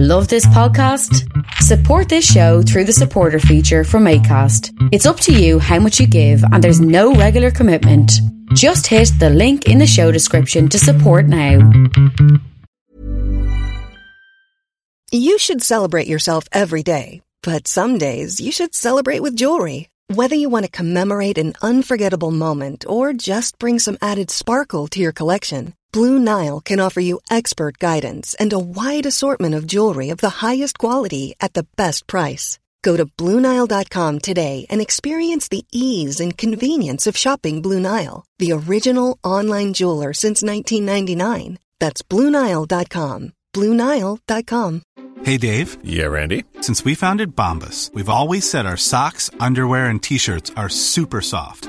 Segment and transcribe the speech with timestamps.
[0.00, 1.28] Love this podcast?
[1.54, 4.70] Support this show through the supporter feature from ACAST.
[4.92, 8.12] It's up to you how much you give, and there's no regular commitment.
[8.54, 11.68] Just hit the link in the show description to support now.
[15.10, 19.88] You should celebrate yourself every day, but some days you should celebrate with jewelry.
[20.14, 25.00] Whether you want to commemorate an unforgettable moment or just bring some added sparkle to
[25.00, 30.10] your collection, Blue Nile can offer you expert guidance and a wide assortment of jewelry
[30.10, 32.58] of the highest quality at the best price.
[32.82, 38.52] Go to BlueNile.com today and experience the ease and convenience of shopping Blue Nile, the
[38.52, 41.58] original online jeweler since 1999.
[41.80, 43.32] That's BlueNile.com.
[43.54, 44.82] BlueNile.com.
[45.24, 45.78] Hey, Dave.
[45.82, 46.44] Yeah, Randy.
[46.60, 51.20] Since we founded Bombas, we've always said our socks, underwear, and t shirts are super
[51.20, 51.68] soft.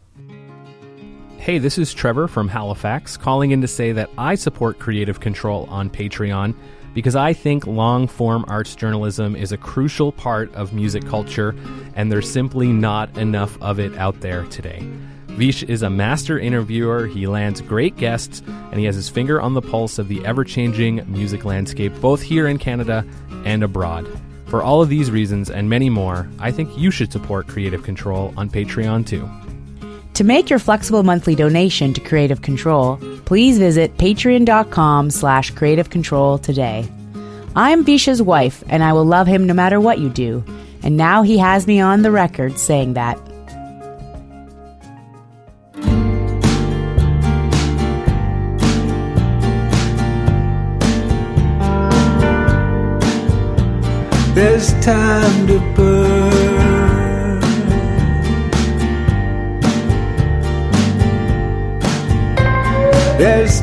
[1.41, 5.65] Hey, this is Trevor from Halifax calling in to say that I support Creative Control
[5.71, 6.53] on Patreon
[6.93, 11.55] because I think long form arts journalism is a crucial part of music culture
[11.95, 14.87] and there's simply not enough of it out there today.
[15.29, 19.55] Vish is a master interviewer, he lands great guests, and he has his finger on
[19.55, 23.03] the pulse of the ever changing music landscape both here in Canada
[23.45, 24.07] and abroad.
[24.45, 28.31] For all of these reasons and many more, I think you should support Creative Control
[28.37, 29.27] on Patreon too.
[30.15, 36.37] To make your flexible monthly donation to Creative Control, please visit patreon.com slash creative control
[36.37, 36.87] today.
[37.55, 40.43] I'm Visha's wife, and I will love him no matter what you do.
[40.83, 43.17] And now he has me on the record saying that.
[54.35, 56.00] There's time to burn.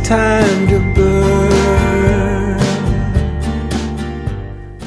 [0.08, 2.56] Time to burn.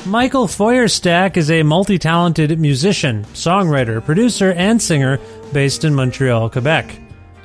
[0.10, 5.20] Michael Feuerstack is a multi talented musician, songwriter, producer, and singer
[5.54, 7.00] based in Montreal, Quebec.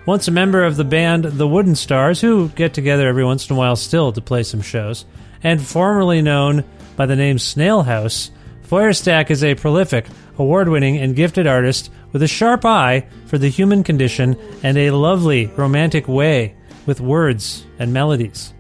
[0.07, 3.57] Once a member of the band The Wooden Stars, who get together every once in
[3.57, 5.05] a while still to play some shows,
[5.43, 6.65] and formerly known
[6.97, 8.31] by the name Snail House,
[8.67, 10.07] Feuerstack is a prolific,
[10.39, 14.93] award winning, and gifted artist with a sharp eye for the human condition and a
[14.93, 16.55] lovely, romantic way
[16.87, 18.55] with words and melodies.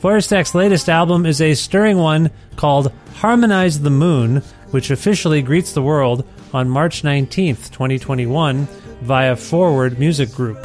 [0.00, 5.82] Feuerstack's latest album is a stirring one called Harmonize the Moon, which officially greets the
[5.82, 8.66] world on March 19th, 2021,
[9.00, 10.58] via Forward Music Group.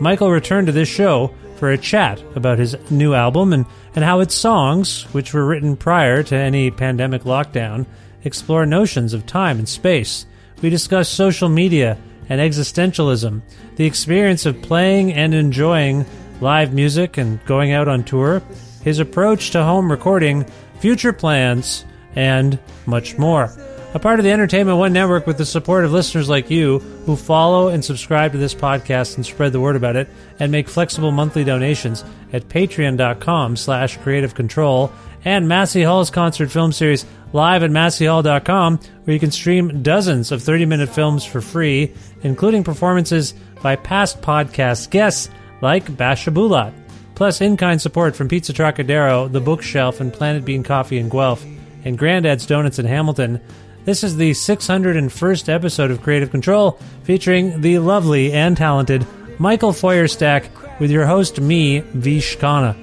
[0.00, 4.20] Michael returned to this show for a chat about his new album and, and how
[4.20, 7.84] its songs, which were written prior to any pandemic lockdown,
[8.24, 10.24] explore notions of time and space.
[10.62, 11.98] We discuss social media
[12.30, 13.42] and existentialism,
[13.76, 16.06] the experience of playing and enjoying
[16.40, 18.42] live music and going out on tour,
[18.82, 20.44] his approach to home recording,
[20.80, 21.84] future plans,
[22.14, 23.52] and much more.
[23.92, 27.16] A part of the Entertainment One Network with the support of listeners like you who
[27.16, 30.08] follow and subscribe to this podcast and spread the word about it
[30.38, 34.92] and make flexible monthly donations at patreon.com slash creative control
[35.24, 40.40] and Massey Hall's concert film series live at masseyhall.com where you can stream dozens of
[40.40, 45.28] 30-minute films for free, including performances by past podcast guests
[45.60, 46.72] like Basia Bulat,
[47.14, 51.44] plus in-kind support from Pizza Trocadero, The Bookshelf, and Planet Bean Coffee in Guelph,
[51.84, 53.40] and Grandad's Donuts in Hamilton.
[53.84, 59.06] This is the 601st episode of Creative Control, featuring the lovely and talented
[59.38, 60.48] Michael Feuerstack
[60.78, 62.76] with your host, me, Vish Khanna.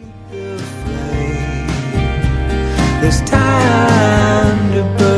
[3.01, 5.16] There's time to burn.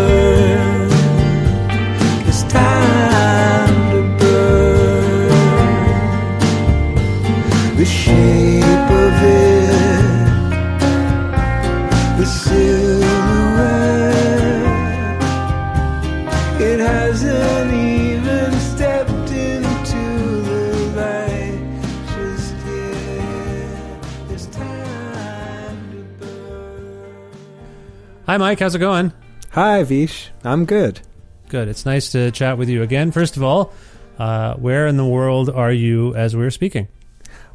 [28.30, 28.60] Hi, Mike.
[28.60, 29.12] How's it going?
[29.54, 30.30] Hi, Vish.
[30.44, 31.02] I'm good.
[31.48, 31.68] Good.
[31.68, 33.10] It's nice to chat with you again.
[33.10, 33.74] First of all,
[34.20, 36.90] uh, where in the world are you as we're speaking?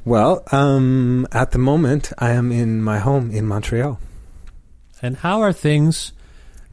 [0.04, 4.00] Well, um, at the moment, I am in my home in Montreal.
[5.00, 6.12] And how are things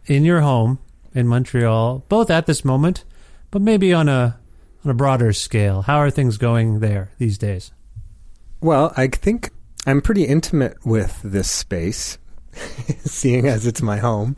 [0.07, 0.80] in your home
[1.13, 3.03] in Montreal, both at this moment,
[3.51, 4.39] but maybe on a
[4.83, 5.83] on a broader scale?
[5.83, 7.71] How are things going there these days?
[8.62, 9.51] Well, I think
[9.86, 12.18] I'm pretty intimate with this space,
[13.06, 14.36] seeing as it's my home.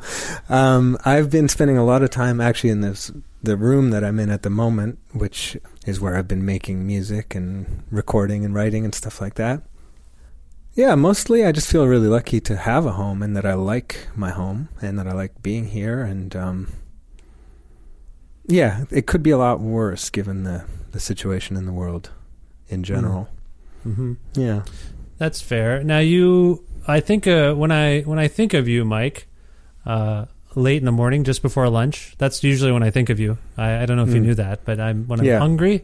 [0.49, 3.11] Um, I've been spending a lot of time actually in this
[3.41, 7.35] the room that I'm in at the moment, which is where I've been making music
[7.35, 9.63] and recording and writing and stuff like that.
[10.75, 14.07] Yeah, mostly I just feel really lucky to have a home and that I like
[14.15, 16.73] my home and that I like being here and um,
[18.47, 22.11] yeah, it could be a lot worse given the the situation in the world
[22.69, 23.27] in general.
[23.85, 24.13] Mm-hmm.
[24.35, 24.63] Yeah.
[25.17, 25.83] That's fair.
[25.83, 29.27] Now you, I think uh, when I when I think of you, Mike,
[29.85, 30.25] uh,
[30.55, 33.37] late in the morning, just before lunch, that's usually when I think of you.
[33.57, 34.25] I, I don't know if you Mm.
[34.25, 35.39] knew that, but I'm when I'm Yeah.
[35.39, 35.83] hungry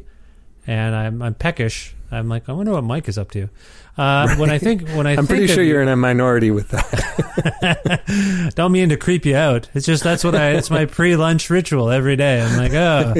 [0.67, 1.95] and I'm I'm peckish.
[2.11, 3.49] I'm like, I wonder what Mike is up to.
[3.97, 6.69] Uh, When I think when I I'm pretty sure you- you're in a minority with
[6.69, 8.51] that.
[8.55, 9.69] don't mean to creep you out.
[9.73, 10.51] It's just that's what I.
[10.51, 12.41] It's my pre-lunch ritual every day.
[12.41, 13.13] I'm like, oh,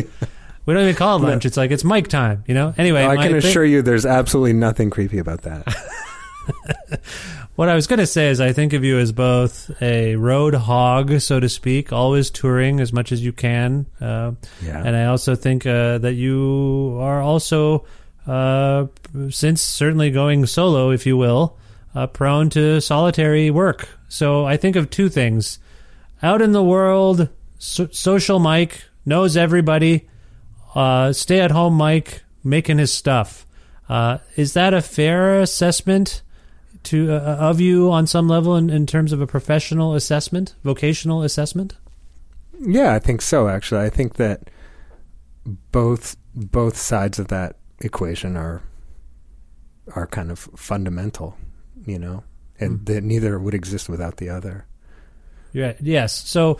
[0.65, 1.45] we don't even call it lunch.
[1.45, 2.43] It's like it's Mike time.
[2.47, 2.73] You know.
[2.77, 5.67] Anyway, I can assure you there's absolutely nothing creepy about that.
[7.59, 10.53] What I was going to say is, I think of you as both a road
[10.53, 13.85] hog, so to speak, always touring as much as you can.
[13.99, 14.31] Uh,
[14.63, 14.81] Yeah.
[14.81, 17.83] And I also think uh, that you are also,
[18.25, 18.85] uh,
[19.29, 21.57] since certainly going solo, if you will,
[21.93, 23.89] uh, prone to solitary work.
[24.07, 25.59] So I think of two things.
[26.23, 27.27] Out in the world,
[27.57, 30.07] so- social Mike knows everybody.
[30.73, 33.45] Uh, stay at home Mike making his stuff.
[33.89, 36.21] Uh, is that a fair assessment
[36.83, 41.23] to uh, of you on some level in, in terms of a professional assessment, vocational
[41.23, 41.77] assessment?
[42.61, 43.47] Yeah, I think so.
[43.47, 44.49] Actually, I think that
[45.71, 48.61] both both sides of that equation are
[49.95, 51.37] are kind of fundamental,
[51.85, 52.23] you know,
[52.59, 54.65] and that neither would exist without the other.
[55.53, 55.73] Yeah.
[55.81, 56.27] Yes.
[56.29, 56.59] So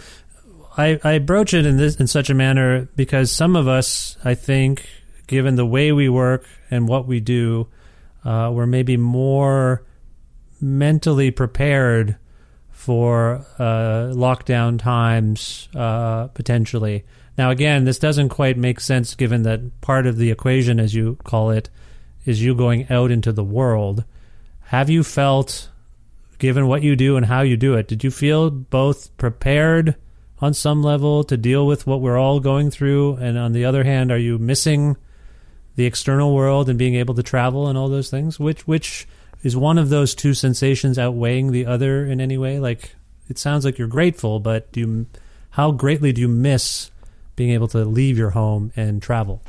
[0.78, 4.36] I I broach it in this in such a manner because some of us, I
[4.36, 4.88] think,
[5.28, 7.68] given the way we work and what we do,
[8.24, 9.84] uh, we're maybe more
[10.62, 12.18] mentally prepared
[12.72, 17.04] for uh, lockdown times uh, potentially.
[17.38, 21.18] Now, again, this doesn't quite make sense given that part of the equation, as you
[21.24, 21.70] call it,
[22.26, 24.04] is you going out into the world.
[24.62, 25.70] Have you felt,
[26.38, 29.96] given what you do and how you do it, did you feel both prepared
[30.40, 33.16] on some level to deal with what we're all going through?
[33.16, 34.96] And on the other hand, are you missing
[35.76, 38.40] the external world and being able to travel and all those things?
[38.40, 39.08] Which, which
[39.44, 42.60] is one of those two sensations outweighing the other in any way?
[42.60, 42.96] Like,
[43.28, 45.06] it sounds like you're grateful, but do you,
[45.52, 46.92] how greatly do you miss
[47.36, 49.42] being able to leave your home and travel?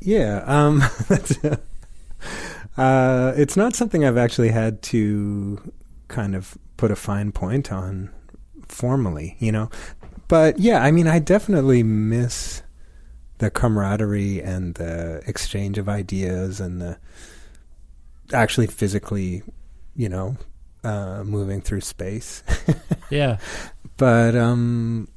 [0.00, 0.82] Yeah, um,
[2.76, 5.72] uh, it's not something I've actually had to
[6.06, 8.10] kind of put a fine point on
[8.66, 9.70] formally, you know.
[10.28, 12.62] But yeah, I mean, I definitely miss
[13.38, 16.98] the camaraderie and the exchange of ideas and the
[18.32, 19.42] actually physically,
[19.94, 20.36] you know,
[20.84, 22.42] uh, moving through space.
[23.10, 23.38] Yeah.
[23.96, 25.08] but um,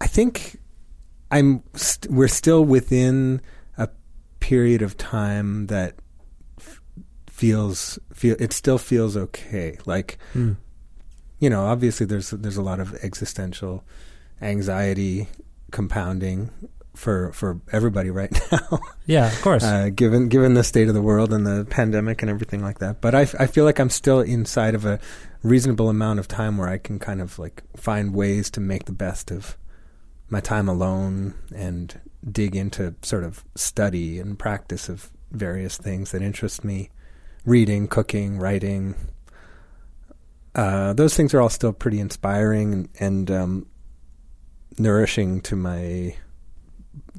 [0.00, 0.58] I think
[1.30, 3.42] I'm st- we're still within
[3.76, 3.88] a
[4.40, 5.96] period of time that
[6.58, 6.80] f-
[7.26, 9.76] feels feel it still feels okay.
[9.84, 10.52] Like Hmm.
[11.38, 13.84] you know, obviously there's there's a lot of existential
[14.40, 15.28] anxiety
[15.70, 16.48] compounding
[16.94, 18.80] for for everybody right now.
[19.06, 19.62] Yeah, of course.
[19.62, 23.00] Uh, given given the state of the world and the pandemic and everything like that.
[23.00, 24.98] But I, f- I feel like I'm still inside of a
[25.42, 28.92] reasonable amount of time where I can kind of like find ways to make the
[28.92, 29.58] best of
[30.30, 36.22] my time alone and dig into sort of study and practice of various things that
[36.22, 36.90] interest me
[37.44, 38.94] reading cooking writing
[40.54, 43.66] uh, those things are all still pretty inspiring and, and um,
[44.78, 46.14] nourishing to my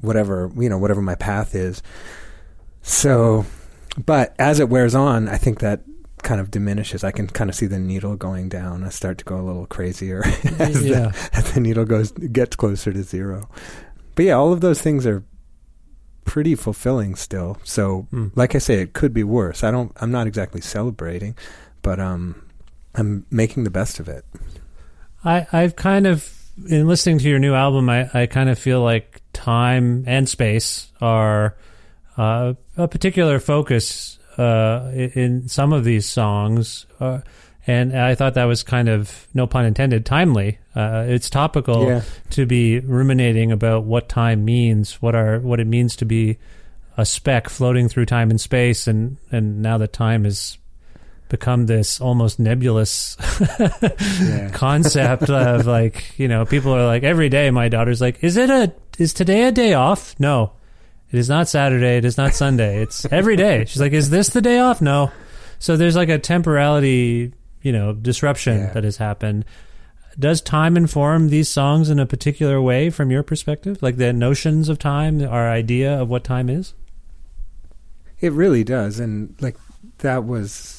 [0.00, 1.82] whatever you know whatever my path is.
[2.82, 3.44] So
[4.04, 5.80] but as it wears on i think that
[6.22, 7.04] kind of diminishes.
[7.04, 8.82] I can kind of see the needle going down.
[8.82, 10.24] I start to go a little crazier
[10.58, 11.10] as, Yeah.
[11.12, 13.48] the, as the needle goes gets closer to zero.
[14.16, 15.22] But yeah all of those things are
[16.24, 17.58] pretty fulfilling still.
[17.62, 18.32] So Mm.
[18.34, 19.62] like i say it could be worse.
[19.62, 21.36] I don't i'm not exactly celebrating
[21.82, 22.42] but um
[22.96, 24.24] i'm making the best of it.
[25.24, 26.32] I, I've kind of,
[26.68, 30.90] in listening to your new album, I, I kind of feel like time and space
[31.00, 31.56] are
[32.16, 36.86] uh, a particular focus uh, in, some of these songs.
[37.00, 37.20] Uh,
[37.68, 40.58] And I thought that was kind of, no pun intended, timely.
[40.76, 42.02] Uh, it's topical Yeah.
[42.30, 46.38] to be ruminating about what time means, what are what it means to be
[46.96, 50.58] a speck floating through time and space, and and now that time has
[51.28, 53.16] become this almost nebulous
[54.20, 54.50] Yeah.
[54.54, 58.50] concept of like you know people are like every day my daughter's like is it
[58.50, 60.14] a is today a day off?
[60.18, 60.52] No.
[61.10, 61.96] It is not saturday.
[61.98, 62.82] It is not sunday.
[62.82, 63.64] It's every day.
[63.66, 64.80] She's like is this the day off?
[64.80, 65.10] No.
[65.58, 68.72] So there's like a temporality you know disruption Yeah.
[68.72, 69.44] that has happened.
[70.18, 73.82] Does time inform these songs in a particular way from your perspective?
[73.82, 76.72] Like the notions of time our idea of what time is?
[78.18, 79.56] It really does, and like
[79.98, 80.75] that was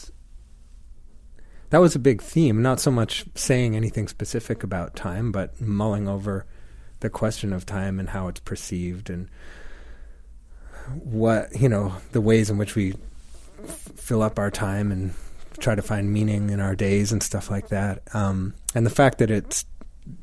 [1.70, 2.62] that was a big theme.
[2.62, 6.46] Not so much saying anything specific about time, but mulling over
[7.00, 9.30] the question of time and how it's perceived, and
[11.04, 12.94] what you know the ways in which we
[13.64, 15.14] f- fill up our time and
[15.60, 18.02] try to find meaning in our days and stuff like that.
[18.14, 19.66] Um, and the fact that it's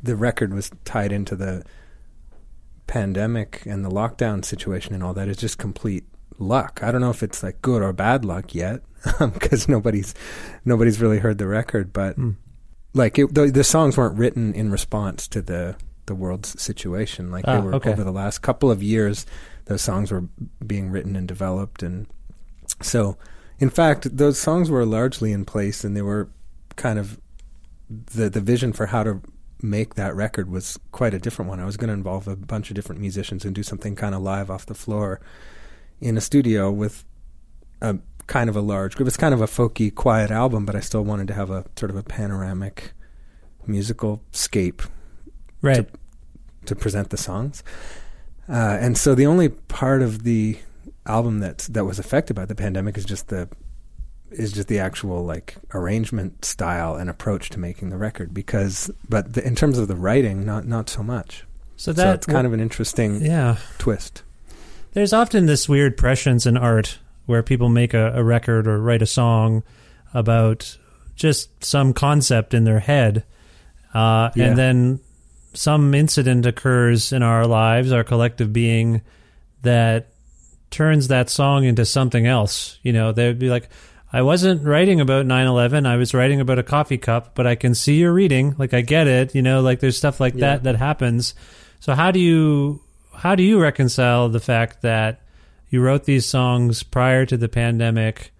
[0.02, 1.64] the record was tied into the
[2.86, 6.04] pandemic and the lockdown situation and all that is just complete
[6.38, 6.80] luck.
[6.82, 8.82] I don't know if it's like good or bad luck yet
[9.34, 10.14] because nobody's
[10.64, 12.36] nobody's really heard the record, but Mm.
[12.94, 17.30] like it, the, the songs weren't written in response to the the world's situation.
[17.30, 17.92] Like Ah, they were okay.
[17.92, 19.24] over the last couple of years,
[19.66, 20.24] those songs were
[20.66, 22.06] being written and developed, and
[22.80, 23.16] so
[23.60, 26.28] in fact, those songs were largely in place, and they were
[26.76, 27.20] kind of
[27.88, 29.20] the the vision for how to
[29.62, 31.58] make that record was quite a different one.
[31.60, 34.20] I was going to involve a bunch of different musicians and do something kind of
[34.22, 35.20] live off the floor
[36.00, 37.04] in a studio with
[37.80, 37.96] a
[38.26, 39.06] kind of a large group.
[39.06, 41.90] It's kind of a folky, quiet album, but I still wanted to have a sort
[41.90, 42.92] of a panoramic
[43.66, 44.82] musical scape
[45.62, 45.88] right
[46.66, 47.62] to present the songs.
[48.48, 50.58] Uh, and so the only part of the
[51.06, 53.48] album that that was affected by the pandemic is just the
[54.30, 59.34] is just the actual like arrangement style and approach to making the record because but
[59.34, 61.44] the, in terms of the writing not not so much
[61.76, 64.22] so so that it's kind of an interesting yeah twist
[64.92, 69.02] There's often this weird prescience in art where people make a, a record or write
[69.02, 69.62] a song
[70.12, 70.76] about
[71.16, 73.24] just some concept in their head,
[73.94, 74.46] uh, Yeah.
[74.46, 75.00] and then
[75.52, 79.02] some incident occurs in our lives, our collective being,
[79.62, 80.08] that
[80.70, 82.78] turns that song into something else.
[82.82, 83.68] You know, they'd be like,
[84.12, 85.86] I wasn't writing about 9 11.
[85.86, 88.54] I was writing about a coffee cup, but I can see you're reading.
[88.58, 89.34] Like, I get it.
[89.34, 90.40] You know, like there's stuff like Yeah.
[90.40, 91.34] that that happens.
[91.80, 92.80] So, how do you.
[93.16, 95.20] How do you reconcile the fact that
[95.74, 98.30] you wrote these songs prior to the pandemic,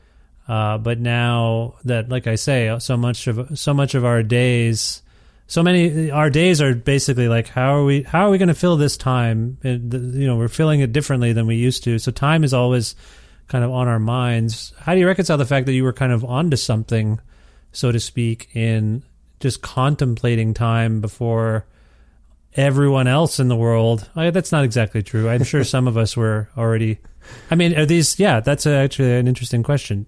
[0.47, 5.03] uh, but now that, like I say, so much of so much of our days,
[5.49, 8.55] so many our days are basically like how are we how are we going to
[8.55, 9.59] fill this time?
[9.65, 11.99] And you know, we're filling it differently than we used to.
[11.99, 12.95] So time is always
[13.49, 14.73] kind of on our minds.
[14.79, 17.21] How do you reconcile the fact that you were kind of onto something,
[17.73, 19.03] so to speak, in
[19.41, 21.67] just contemplating time before?
[22.57, 24.09] everyone else in the world.
[24.15, 25.29] I, that's not exactly true.
[25.29, 26.99] I'm sure some of us were already.
[27.51, 28.19] I mean, are these?
[28.19, 30.07] Yeah, that's actually an interesting question.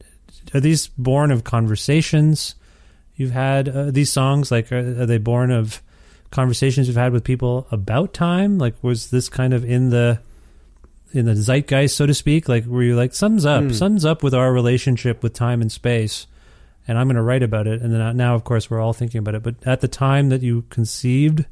[0.54, 2.54] Are these born of conversations
[3.16, 3.68] you've had?
[3.68, 5.82] Uh, these songs, like, are, are they born of
[6.30, 8.58] conversations you've had with people about time?
[8.58, 10.20] Like, was this kind of in the
[11.12, 12.48] in the zeitgeist, so to speak?
[12.48, 13.72] Like, were you like sums up, Hmm.
[13.72, 16.26] sums up with our relationship with time and space?
[16.88, 17.82] And I'm going to write about it.
[17.82, 19.42] And then uh, now, of course, we're all thinking about it.
[19.42, 21.44] But at the time that you conceived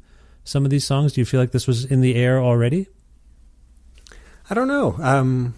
[0.45, 1.13] some of these songs?
[1.13, 2.87] Do you feel like this was in the air already?
[4.49, 4.95] I don't know.
[4.99, 5.55] Um,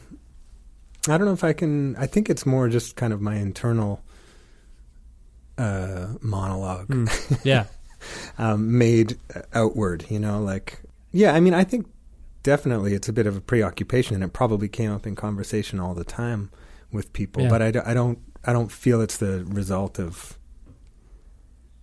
[1.08, 1.96] I don't know if I can.
[1.98, 4.02] I think it's more just kind of my internal
[5.58, 7.10] uh, monologue,
[7.44, 7.66] Yeah.
[8.38, 9.18] um, made
[9.54, 10.06] outward.
[10.10, 10.80] You know, like
[11.12, 11.34] yeah.
[11.34, 11.88] I mean, I think
[12.44, 15.94] definitely it's a bit of a preoccupation, and it probably came up in conversation all
[15.94, 16.50] the time
[16.92, 17.44] with people.
[17.44, 17.50] Yeah.
[17.50, 18.20] But I don't.
[18.46, 20.38] I don't feel it's the result of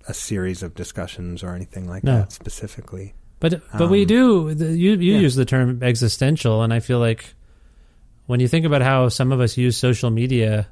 [0.08, 2.18] a series of discussions or anything like No.
[2.18, 3.14] that specifically.
[3.44, 4.54] But but we Um, do.
[4.54, 5.20] The, you you yeah.
[5.20, 7.34] use the term existential, and I feel like
[8.26, 10.66] when you think about how some of us use social media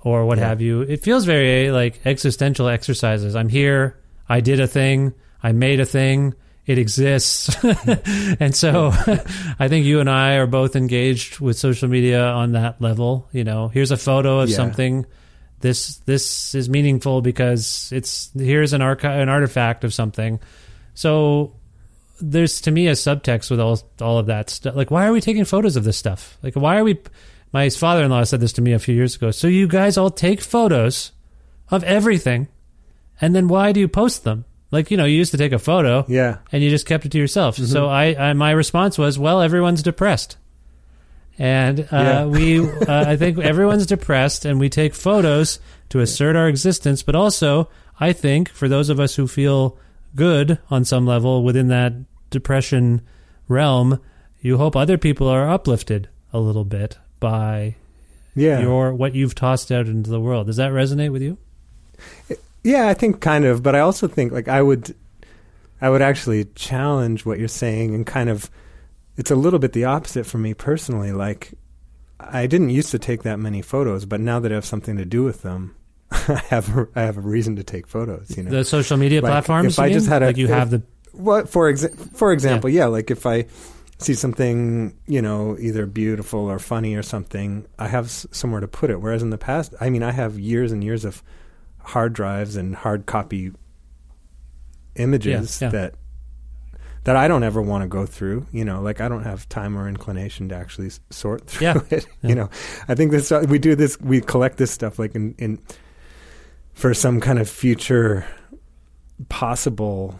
[0.00, 0.48] or what Yeah.
[0.50, 3.34] have you, it feels very like existential exercises.
[3.34, 3.96] I'm here.
[4.28, 5.14] I did a thing.
[5.42, 6.34] I made a thing.
[6.64, 7.50] It exists,
[8.40, 8.92] and so
[9.58, 13.28] I think you and I are both engaged with social media on that level.
[13.32, 14.56] You know, here's a photo of Yeah.
[14.56, 15.06] something.
[15.60, 20.38] This this is meaningful because it's here's an archi- an artifact of something.
[20.94, 21.52] So
[22.30, 24.74] there's to me a subtext with all all of that stuff.
[24.76, 26.38] Like, why are we taking photos of this stuff?
[26.42, 26.98] Like, why are we?
[27.52, 29.30] My father-in-law said this to me a few years ago.
[29.30, 31.12] So you guys all take photos
[31.70, 32.48] of everything,
[33.20, 34.44] and then why do you post them?
[34.70, 36.38] Like, you know, you used to take a photo, Yeah.
[36.50, 37.54] and you just kept it to yourself.
[37.56, 40.36] So I, I, my response was, well, everyone's depressed,
[41.38, 42.24] and uh, Yeah.
[42.26, 47.02] we uh, I think everyone's depressed, and we take photos to assert our existence.
[47.04, 47.68] But also,
[48.00, 49.78] I think for those of us who feel
[50.16, 51.92] good on some level within that
[52.34, 53.00] depression
[53.48, 53.98] realm,
[54.40, 57.76] you hope other people are uplifted a little bit by
[58.34, 58.60] Yeah.
[58.60, 60.46] your what you've tossed out into the world.
[60.48, 61.38] Does that resonate with you?
[62.62, 64.94] Yeah, I think kind of, but I also think like I would,
[65.80, 68.50] I would actually challenge what you're saying and kind of,
[69.16, 71.12] it's a little bit the opposite for me personally.
[71.12, 71.52] Like,
[72.18, 75.04] I didn't used to take that many photos, but now that I have something to
[75.04, 75.76] do with them,
[76.10, 78.34] I have a, I have a reason to take photos.
[78.36, 79.74] You know, The social media Like, platforms.
[79.74, 80.82] If I you just had a, like you if- have the
[81.16, 82.86] what for exa- for example, yeah.
[82.86, 83.46] like if I
[83.98, 88.68] see something, you know, either beautiful or funny or something, I have s- somewhere to
[88.68, 89.00] put it.
[89.00, 91.22] Whereas in the past, I mean, I have years and years of
[91.80, 93.52] hard drives and hard copy
[94.96, 95.70] images Yeah, yeah.
[95.72, 95.94] that
[97.04, 98.46] that I don't ever want to go through.
[98.50, 101.80] You know, like I don't have time or inclination to actually s- sort through Yeah,
[101.90, 102.06] it.
[102.22, 102.28] yeah.
[102.28, 102.50] You know,
[102.88, 104.00] I think this uh, we do this.
[104.00, 105.58] We collect this stuff like in in
[106.72, 108.26] for some kind of future
[109.28, 110.18] possible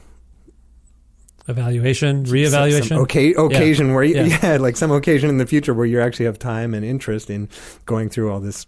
[1.49, 2.97] evaluation, some reevaluation.
[2.99, 4.39] okay, occasion where you, Yeah.
[4.43, 4.57] yeah.
[4.57, 7.49] like some occasion in the future where you actually have time and interest in
[7.87, 8.67] going through all this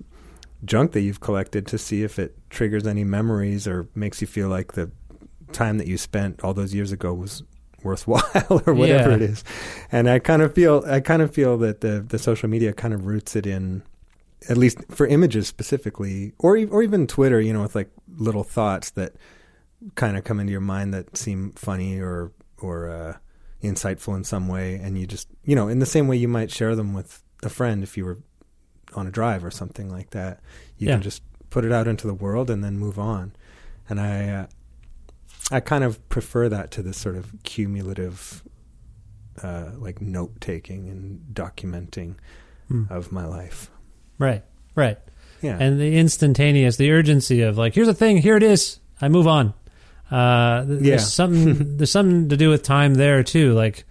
[0.65, 4.49] junk that you've collected to see if it triggers any memories or makes you feel
[4.49, 4.91] like the
[5.53, 7.43] time that you spent all those years ago was
[7.83, 8.23] worthwhile
[8.67, 9.17] or whatever Yeah.
[9.17, 9.45] it is.
[9.93, 12.93] And I kind of feel I kind of feel that the the social media kind
[12.95, 13.83] of roots it in
[14.49, 18.91] at least for images specifically or or even Twitter, you know, with like little thoughts
[18.91, 19.13] that
[19.95, 23.17] kind of come into your mind that seem funny or or uh,
[23.63, 26.51] insightful in some way, and you just you know in the same way you might
[26.51, 28.19] share them with a friend if you were
[28.95, 30.41] on a drive or something like that.
[30.79, 30.95] You Yeah.
[30.95, 33.33] can just put it out into the world and then move on.
[33.89, 34.47] And I uh,
[35.51, 38.43] I kind of prefer that to this sort of cumulative
[39.43, 42.15] uh, like note taking and documenting
[42.69, 42.85] Hmm.
[42.91, 43.71] of my life.
[44.19, 44.43] Right,
[44.75, 44.99] right.
[45.41, 45.57] Yeah.
[45.61, 49.29] And the instantaneous, the urgency of like, here's a thing, here it is, I move
[49.29, 49.55] on.
[50.11, 50.77] Uh, Yeah.
[50.81, 51.77] There's something.
[51.77, 53.53] there's something to do with time there too.
[53.55, 53.85] Like,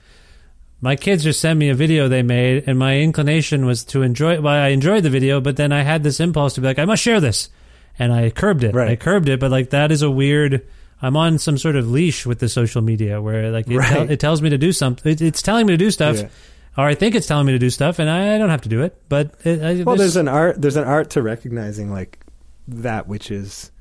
[0.81, 4.39] my kids just sent me a video they made, and my inclination was to enjoy.
[4.41, 6.85] Well, I enjoyed the video, but then I had this impulse to be like, I
[6.85, 7.49] must share this,
[7.97, 8.75] and I curbed it.
[8.75, 8.89] Right.
[8.91, 10.65] I curbed it, but like that is a weird.
[11.01, 14.09] I'm on some sort of leash with the social media where like it, Right.
[14.09, 15.11] it tells me to do something.
[15.11, 16.17] It, it's telling me to do stuff.
[16.17, 16.29] Yeah.
[16.77, 18.81] Or I think it's telling me to do stuff, and I, don't have to do
[18.83, 19.01] it.
[19.07, 20.61] But it, I, well, there's an art.
[20.61, 22.19] There's an art to recognizing like
[22.67, 23.71] that which is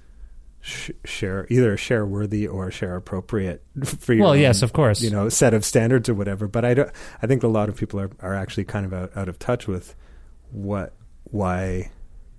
[0.64, 5.03] sh- share either share worthy or share appropriate for your Well, own, yes, of course.
[5.03, 6.48] you know set of standards or whatever.
[6.48, 6.90] But I don't.
[7.22, 9.68] I think a lot of people are are actually kind of out, out of touch
[9.68, 9.94] with
[10.50, 10.94] what
[11.31, 11.90] why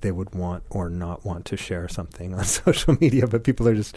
[0.01, 3.27] they would want or not want to share something on social media.
[3.27, 3.95] But people are just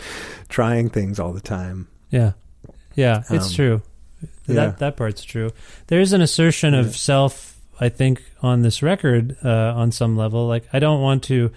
[0.48, 1.88] trying things all the time.
[2.10, 2.32] Yeah,
[2.94, 3.82] yeah, it's Um, true.
[4.46, 4.54] yeah.
[4.54, 5.50] That that part's true.
[5.88, 6.80] There's an assertion Yeah.
[6.80, 7.54] of self.
[7.80, 11.50] I think on this record, uh, on some level, like I don't want to.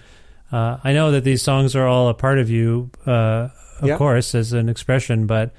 [0.52, 3.48] Uh, I know that these songs are all a part of you, uh,
[3.80, 3.96] of Yeah.
[3.96, 5.26] course, as an expression.
[5.26, 5.52] But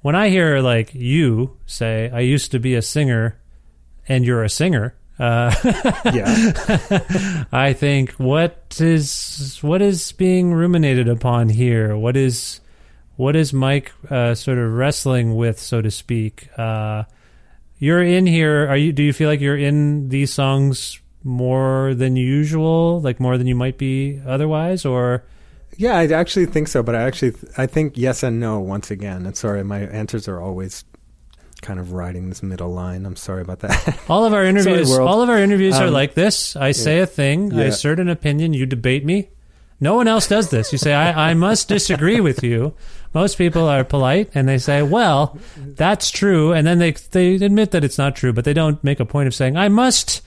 [0.00, 3.36] when I hear like you say, "I used to be a singer,"
[4.08, 5.54] and you're a singer, uh,
[6.12, 7.44] Yeah.
[7.52, 11.96] I think what is what is being ruminated upon here?
[11.96, 12.60] What is
[13.16, 16.48] what is Mike uh, sort of wrestling with, so to speak?
[16.56, 17.04] Uh,
[17.78, 18.66] you're in here.
[18.68, 18.92] Are you?
[18.92, 23.54] Do you feel like you're in these songs more than usual, like more than you
[23.54, 25.24] might be otherwise, or
[25.76, 29.26] Yeah, I actually think so, but I actually I think yes and no once again.
[29.26, 30.84] And sorry, my answers are always
[31.62, 33.06] kind of riding this middle line.
[33.06, 33.98] I'm sorry about that.
[34.08, 34.90] all of our interviews?
[34.90, 35.08] world.
[35.08, 36.56] all of our interviews are Um, like this.
[36.56, 39.28] I say a thing, I assert an opinion, you debate me.
[39.80, 40.70] No one else does this.
[40.70, 42.74] You say, I, I must disagree with you.
[43.14, 46.52] Most people are polite and they say, well, that's true.
[46.52, 49.26] And then they, they admit that it's not true, but they don't make a point
[49.26, 50.22] of saying, I must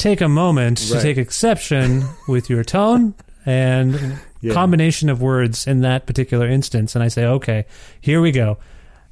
[0.00, 3.14] take a moment to take exception with your tone
[3.46, 4.54] and Yeah.
[4.54, 6.94] combination of words in that particular instance.
[6.94, 7.66] And I say, okay,
[8.00, 8.56] here we go.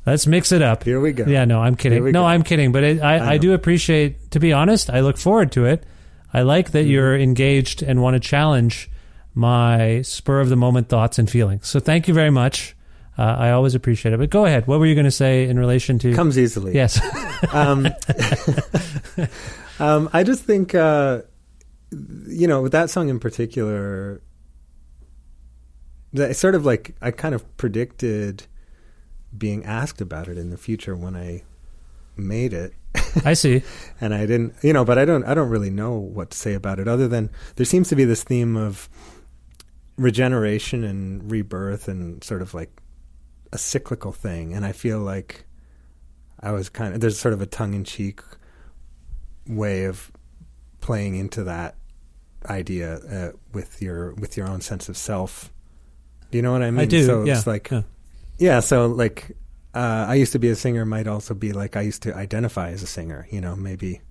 [0.06, 0.84] Let's mix it up.
[0.84, 1.26] Here we go.
[1.26, 2.02] Yeah, no, I'm kidding.
[2.02, 2.24] No, go.
[2.24, 2.72] I'm kidding.
[2.72, 5.84] But it, I, I I, do appreciate, to be honest, I look forward to it.
[6.32, 6.90] I like that Mm-hmm.
[6.90, 8.88] you're engaged and want to challenge
[9.34, 11.68] my spur of the moment thoughts and feelings.
[11.68, 12.74] So thank you very much.
[13.18, 14.18] Uh, I always appreciate it.
[14.18, 14.66] But go ahead.
[14.66, 16.14] What were you going to say in relation to?
[16.14, 16.72] Comes easily.
[16.74, 16.98] Yes.
[17.52, 17.86] um,
[19.78, 21.22] um, I just think, uh,
[21.90, 24.20] you know, with that song in particular,
[26.12, 28.46] that sort of like I kind of predicted
[29.36, 31.42] being asked about it in the future when I
[32.16, 32.72] made it.
[33.24, 33.62] I see.
[34.00, 36.54] and I didn't, you know, but I don't, I don't really know what to say
[36.54, 38.88] about it other than there seems to be this theme of
[39.96, 42.80] regeneration and rebirth and sort of like
[43.52, 44.54] a cyclical thing.
[44.54, 45.46] And I feel like
[46.40, 48.20] I was kind of, there's sort of a tongue in cheek
[49.48, 50.12] way of
[50.80, 51.76] playing into that
[52.46, 55.52] idea uh, with your with your own sense of self.
[56.30, 56.80] Do you know what I mean?
[56.80, 57.82] I do, So yeah, it's like, yeah.
[58.38, 58.60] yeah.
[58.60, 59.36] So like,
[59.74, 60.84] uh, I used to be a singer.
[60.84, 63.26] Might also be like I used to identify as a singer.
[63.30, 64.02] You know, maybe,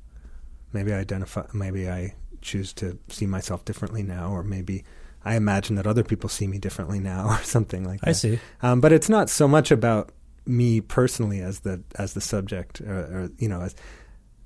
[0.73, 1.45] maybe I identify.
[1.53, 4.83] Maybe I choose to see myself differently now, or maybe
[5.23, 8.09] I imagine that other people see me differently now, or something like that.
[8.09, 8.39] I see.
[8.61, 10.11] Um, but it's not so much about
[10.45, 13.75] me personally as the as the subject, or, or you know, as,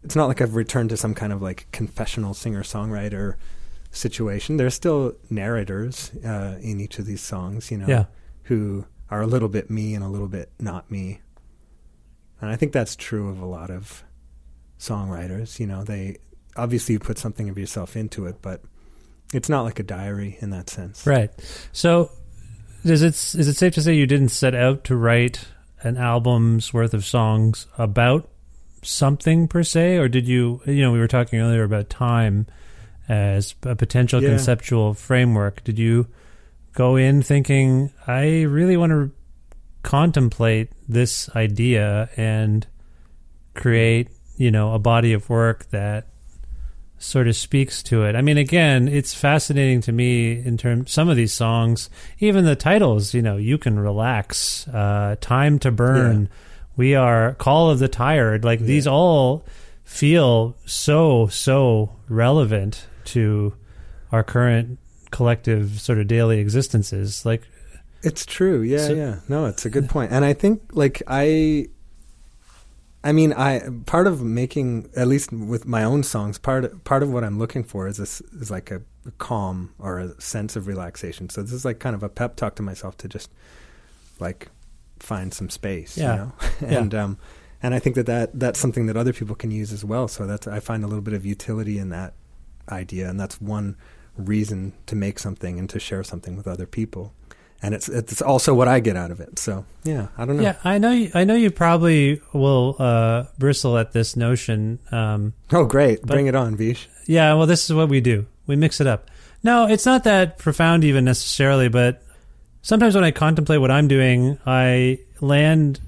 [0.04, 3.36] it's not like I've returned to some kind of like confessional singer songwriter
[3.92, 4.58] situation.
[4.58, 8.06] There's still narrators uh, in each of these songs, you know, Yeah.
[8.44, 11.22] who are a little bit me and a little bit not me.
[12.40, 14.04] And I think that's true of a lot of
[14.80, 15.60] songwriters.
[15.60, 16.18] You know, they
[16.56, 18.62] obviously you put something of yourself into it, but
[19.34, 21.06] it's not like a diary in that sense.
[21.06, 21.30] Right.
[21.72, 22.12] So,
[22.84, 25.46] is it is it safe to say you didn't set out to write
[25.84, 28.28] an album's worth of songs about
[28.82, 30.62] something per se, or did you?
[30.66, 32.48] You know, we were talking earlier about time
[33.10, 34.30] as a potential Yeah.
[34.30, 35.64] conceptual framework.
[35.64, 36.08] Did you
[36.74, 39.12] go in thinking I really want to
[39.84, 42.66] contemplate this idea and
[43.56, 46.08] create, you know, a body of work that
[47.00, 48.16] sort of speaks to it.
[48.16, 51.90] I mean, again, it's fascinating to me in terms some of these songs,
[52.20, 53.16] even the titles.
[53.16, 56.30] You know, you can relax, uh, time to burn.
[56.82, 58.44] We are call of the tired.
[58.44, 59.46] Like these all
[59.84, 63.54] feel so so relevant to
[64.12, 64.80] our current
[65.12, 67.24] collective sort of daily existences.
[67.24, 67.44] Like,
[68.02, 68.62] It's true.
[68.64, 69.20] Yeah, So- yeah.
[69.30, 70.12] No, it's a good point.
[70.12, 71.68] And I think like I
[73.04, 77.12] I mean, I part of making at least with my own songs, part part of
[77.12, 80.66] what I'm looking for is this is like a, a calm or a sense of
[80.66, 81.30] relaxation.
[81.30, 83.30] So this is like kind of a pep talk to myself to just
[84.20, 84.50] like
[85.02, 86.12] find some space, Yeah.
[86.14, 86.32] you know.
[86.62, 86.78] Yeah.
[86.80, 87.18] and um
[87.64, 90.08] and I think that, that that's something that other people can use as well.
[90.08, 92.14] So that's I find a little bit of utility in that
[92.70, 93.76] idea, and that's one
[94.18, 97.14] reason to make something and to share something with other people.
[97.64, 99.38] And it's it's also what I get out of it.
[99.38, 100.44] So yeah, I don't know.
[100.44, 100.92] yeah, I know.
[100.92, 104.80] You, I know you probably will uh, bristle at this notion.
[104.92, 106.02] Um, Oh, great!
[106.02, 106.90] Bring it on, Vish.
[107.06, 108.26] Yeah, well, this is what we do.
[108.48, 109.12] We mix it up.
[109.44, 112.02] No, it's not that profound even necessarily, but
[112.62, 115.80] sometimes when I contemplate what I'm doing, I land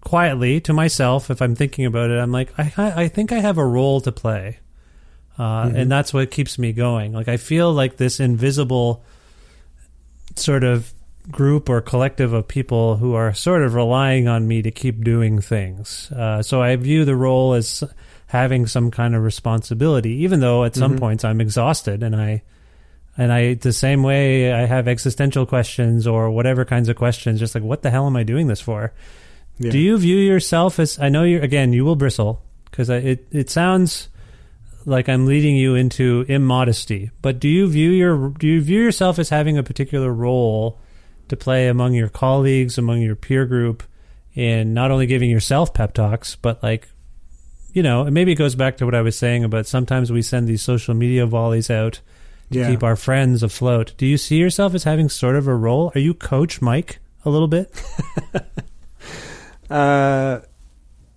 [0.00, 1.30] quietly to myself.
[1.30, 2.72] If I'm thinking about it, I'm like, I,
[3.04, 4.58] I think I have a role to play,
[5.38, 7.12] uh, and that's what keeps me going.
[7.12, 9.04] Like I feel like this invisible
[10.36, 10.92] sort of
[11.30, 15.40] group or collective of people who are sort of relying on me to keep doing
[15.40, 16.12] things.
[16.12, 17.82] Uh, so I view the role as
[18.26, 22.42] having some kind of responsibility, even though at some points I'm exhausted and I
[23.16, 27.54] and I the same way I have existential questions or whatever kinds of questions, just
[27.54, 28.92] like what the hell am I doing this for?
[29.58, 29.70] Yeah.
[29.70, 33.50] Do you view yourself as I know you're, again you will bristle because it it
[33.50, 34.08] sounds
[34.84, 39.18] like I'm leading you into immodesty, but do you view your do you view yourself
[39.18, 40.80] as having a particular role
[41.28, 43.82] to play among your colleagues, among your peer group,
[44.34, 46.88] in not only giving yourself pep talks, but like
[47.72, 50.22] you know, and maybe it goes back to what I was saying about sometimes we
[50.22, 52.00] send these social media volleys out
[52.52, 52.70] to Yeah.
[52.70, 53.94] keep our friends afloat.
[53.96, 55.90] Do you see yourself as having sort of a role?
[55.94, 57.70] Are you Coach Mike a little bit?
[59.70, 60.40] Uh,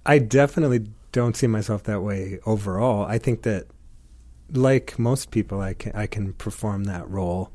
[0.05, 3.05] I definitely don't see myself that way overall.
[3.05, 3.67] I think that,
[4.53, 7.51] like most people, I can I can perform that role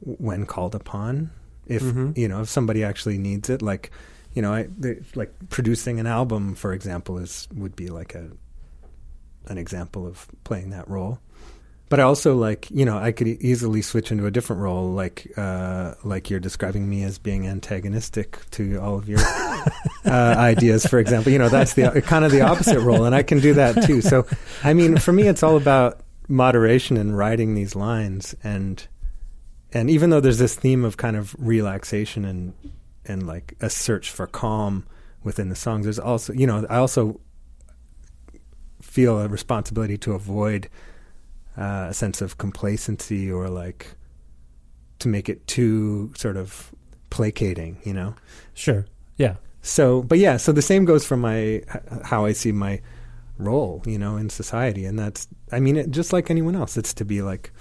[0.00, 1.30] when called upon.
[1.66, 2.16] If Mhm.
[2.16, 3.90] you know, if somebody actually needs it, like
[4.32, 8.30] you know, I the, like producing an album, for example, is would be like a
[9.46, 11.18] an example of playing that role.
[11.88, 15.32] But I also like you know I could easily switch into a different role, like
[15.36, 19.20] uh, like you're describing me as being antagonistic to all of your
[20.04, 21.32] uh, ideas, for example.
[21.32, 24.02] You know that's the kind of the opposite role, and I can do that too.
[24.02, 24.26] So
[24.62, 28.86] I mean, for me, it's all about moderation and writing these lines, and
[29.72, 32.52] and even though there's this theme of kind of relaxation and
[33.06, 34.86] and like a search for calm
[35.24, 37.20] within the songs, there's also you know I also
[38.82, 40.68] feel a responsibility to avoid
[41.58, 43.94] uh, a sense of complacency or like
[45.00, 46.72] to make it too sort of
[47.10, 48.14] placating, you know.
[48.54, 48.86] Sure.
[49.16, 49.36] Yeah.
[49.62, 51.62] So, but yeah, so the same goes for my
[52.04, 52.80] how I see my
[53.38, 56.94] role, you know, in society, and that's I mean, it, just like anyone else, it's
[56.94, 57.52] to be like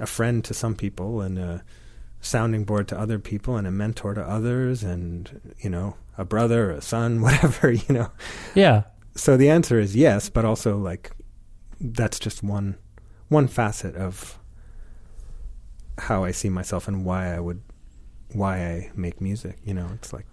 [0.00, 1.62] a friend to some people and a
[2.20, 6.70] sounding board to other people and a mentor to others, and you know, a brother,
[6.70, 8.10] a son, whatever, you know.
[8.54, 8.84] Yeah.
[9.16, 11.12] So the answer is yes, but also like
[11.80, 12.76] that's just one
[13.34, 14.38] one facet of
[15.98, 17.60] how I see myself and why I would
[18.32, 19.58] why I make music.
[19.64, 20.26] You know, it's like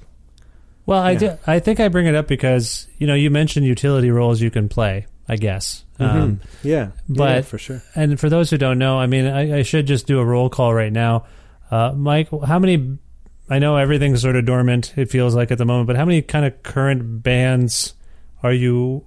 [0.85, 1.19] Well, I Yeah.
[1.19, 4.49] do, I think I bring it up because you know you mentioned utility roles you
[4.49, 5.83] can play, I guess.
[5.99, 6.05] Mhm.
[6.21, 7.83] Um, yeah, but yeah, for sure.
[7.95, 10.49] And for those who don't know, I mean, I, I should just do a roll
[10.49, 11.25] call right now.
[11.69, 12.97] Uh, Mike, how many?
[13.49, 14.93] I know everything's sort of dormant.
[14.97, 17.93] It feels like at the moment, but how many kind of current bands
[18.41, 19.03] are you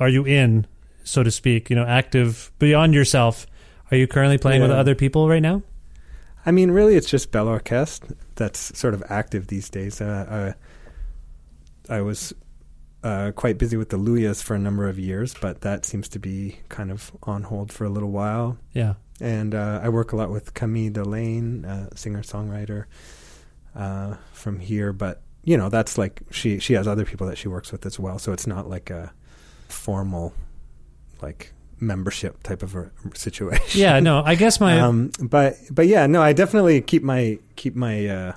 [0.00, 0.66] are you in,
[1.04, 1.70] so to speak?
[1.70, 3.46] You know, active beyond yourself.
[3.90, 5.62] Are you currently playing with other people right now?
[6.44, 10.00] I mean, really, it's just Bell Orchestre that's sort of active these days.
[10.00, 10.54] Uh,
[11.88, 12.32] uh, I was
[13.04, 16.18] uh, quite busy with the Luyas for a number of years, but that seems to
[16.18, 18.58] be kind of on hold for a little while.
[18.72, 18.94] Yeah.
[19.20, 22.86] And uh, I work a lot with Camille Delean, uh, singer songwriter
[23.76, 24.92] uh, from here.
[24.92, 27.98] But you know, that's like she she has other people that she works with as
[27.98, 28.18] well.
[28.18, 29.12] So it's not like a
[29.68, 30.32] formal
[31.22, 33.80] like membership type of a situation.
[33.80, 37.74] Yeah, no, I guess my um, but but yeah, no, I definitely keep my keep
[37.76, 38.32] my uh,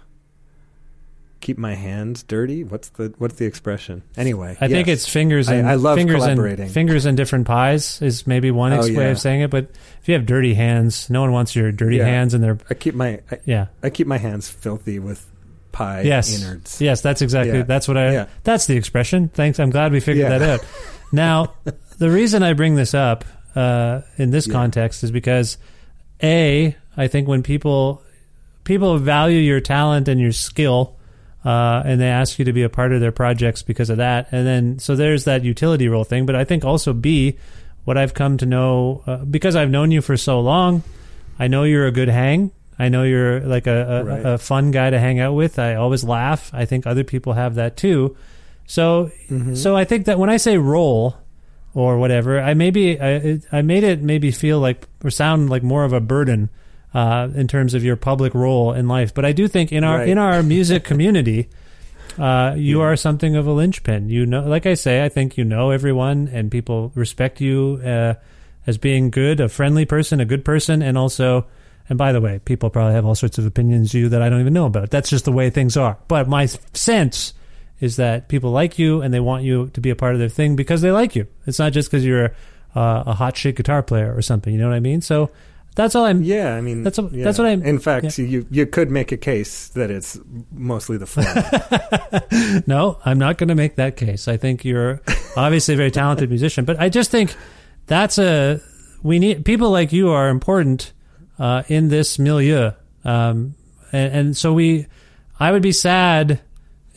[1.42, 2.64] keep my hands dirty.
[2.64, 4.02] What's the what's the expression?
[4.18, 5.48] Anyway, I think it's fingers.
[5.50, 6.66] I, And, I love fingers collaborating.
[6.66, 9.02] And, fingers and different pies is maybe one Oh, way yeah.
[9.12, 9.52] of saying it.
[9.52, 9.70] But
[10.02, 12.06] if you have dirty hands, no one wants your dirty Yeah.
[12.06, 13.68] hands and their I keep my I, yeah.
[13.84, 15.26] I keep my hands filthy with
[15.72, 16.80] pie yes, innards.
[16.82, 17.64] yes, that's exactly Yeah.
[17.64, 18.28] that's what I.
[18.44, 19.30] That's the expression.
[19.30, 19.60] Thanks.
[19.60, 20.66] I'm glad we figured that out.
[21.12, 21.54] Now,
[21.98, 24.54] the reason I bring this up uh, in this Yeah.
[24.54, 25.58] context is because
[26.24, 28.02] a I think when people
[28.64, 30.96] people value your talent and your skill.
[31.44, 34.28] Uh, and they ask you to be a part of their projects because of that.
[34.32, 36.26] And then, so there's that utility role thing.
[36.26, 37.38] But I think also B,
[37.84, 40.82] what I've come to know, uh, because I've known you for so long,
[41.38, 42.50] I know you're a good hang.
[42.80, 44.26] I know you're like a, a, Right.
[44.26, 45.60] a fun guy to hang out with.
[45.60, 46.50] I always laugh.
[46.52, 48.18] I think other people have that too.
[48.66, 49.12] So,
[49.54, 51.16] so I think that when I say role
[51.76, 55.84] or whatever, I maybe I, I made it maybe feel like or sound like more
[55.84, 56.50] of a burden
[56.94, 59.14] uh, in terms of your public role in life.
[59.14, 60.10] But I do think in our Right.
[60.10, 61.50] in our music community,
[62.18, 64.10] uh, you are something of a linchpin.
[64.10, 68.14] You know, like I say, I think you know everyone, and people respect you uh,
[68.66, 71.46] as being good, a friendly person, a good person, and also.
[71.88, 74.30] And by the way, people probably have all sorts of opinions of you that I
[74.30, 74.90] don't even know about.
[74.90, 75.98] That's just the way things are.
[76.08, 77.34] But my sense
[77.80, 80.30] is that people like you and they want you to be a part of their
[80.30, 81.28] thing because they like you.
[81.46, 82.32] It's not just because you're
[82.76, 84.54] uh, a hot shit guitar player or something.
[84.54, 85.02] You know what I mean?
[85.02, 85.30] So
[85.76, 86.24] that's all I'm.
[86.24, 87.26] Yeah, I mean That's a- yeah.
[87.26, 90.18] that's what I'm- In fact, you you could make a case that it's
[90.54, 92.64] mostly the former.
[92.68, 94.28] no, I'm not going to make that case.
[94.28, 95.02] I think you're
[95.36, 97.36] obviously a very talented musician, but I just think
[97.88, 98.62] that's a
[99.04, 100.94] we need people like you are important
[101.40, 102.72] uh, in this milieu,
[103.04, 103.56] um,
[103.92, 104.88] and, and so we.
[105.38, 106.40] I would be sad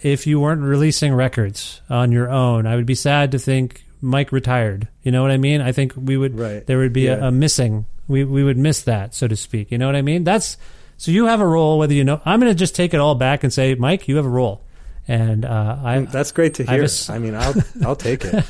[0.03, 2.67] if you weren't releasing records on your own.
[2.67, 4.89] I would be sad to think Mike retired.
[5.03, 5.61] You know what I mean?
[5.61, 6.67] I think we would Right.
[6.67, 7.25] there would be Yeah.
[7.25, 7.87] a, a missing.
[8.07, 9.71] We we would miss that, so to speak.
[9.71, 10.25] You know what I mean?
[10.25, 10.57] That's
[10.97, 11.79] so you have a role.
[11.79, 14.17] Whether you know, I'm going to just take it all back and say, Mike, you
[14.17, 14.63] have a role,
[15.07, 16.87] and uh, I That's great to I hear.
[17.09, 18.45] I mean, I'll I'll take it.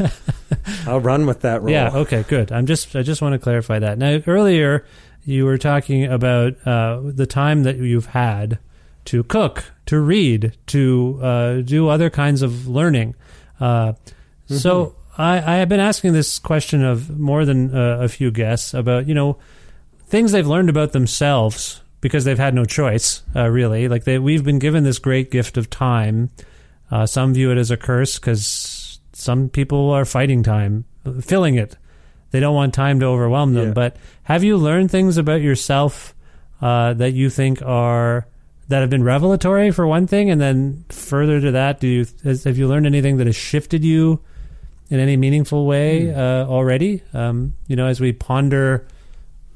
[0.86, 1.70] I'll run with that role.
[1.70, 1.90] Yeah.
[1.94, 2.24] Okay.
[2.28, 2.52] Good.
[2.52, 2.94] I'm just.
[2.96, 3.98] I just want to clarify that.
[3.98, 4.84] Now, earlier
[5.24, 8.58] you were talking about uh, the time that you've had
[9.06, 13.14] to cook, to read, to uh, do other kinds of learning.
[13.58, 13.92] Uh,
[14.46, 18.74] So I, I have been asking this question of more than uh, a few guests
[18.74, 19.38] about you know
[20.06, 23.86] things they've learned about themselves because they've had no choice, uh, really.
[23.88, 26.30] Like they, we've been given this great gift of time.
[26.90, 30.84] Uh, some view it as a curse because some people are fighting time,
[31.20, 31.76] filling it.
[32.32, 33.68] They don't want time to overwhelm them.
[33.68, 33.74] Yeah.
[33.74, 36.14] But have you learned things about yourself
[36.60, 38.26] uh, that you think are
[38.70, 42.44] that have been revelatory for one thing, and then further to that, do you has,
[42.44, 44.20] have you learned anything that has shifted you
[44.88, 47.02] in any meaningful way uh, already?
[47.12, 48.86] Um, you know, as we ponder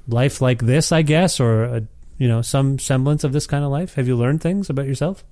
[0.09, 1.81] life like this, I guess, or uh
[2.17, 3.95] you know, some semblance of this kind of life.
[3.95, 5.25] Have you learned things about yourself?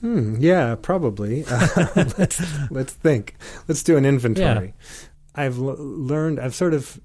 [0.00, 1.44] Hmm, yeah, probably.
[1.50, 3.34] Uh, let's let's think.
[3.68, 4.74] Let's do an inventory.
[5.34, 6.38] I've l- learned.
[6.40, 7.00] I've sort of.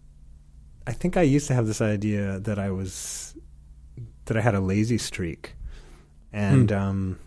[0.85, 3.26] I think I used to have this idea that I was
[4.27, 5.55] that I had a lazy streak,
[6.31, 6.77] and Hmm.
[6.77, 7.19] um,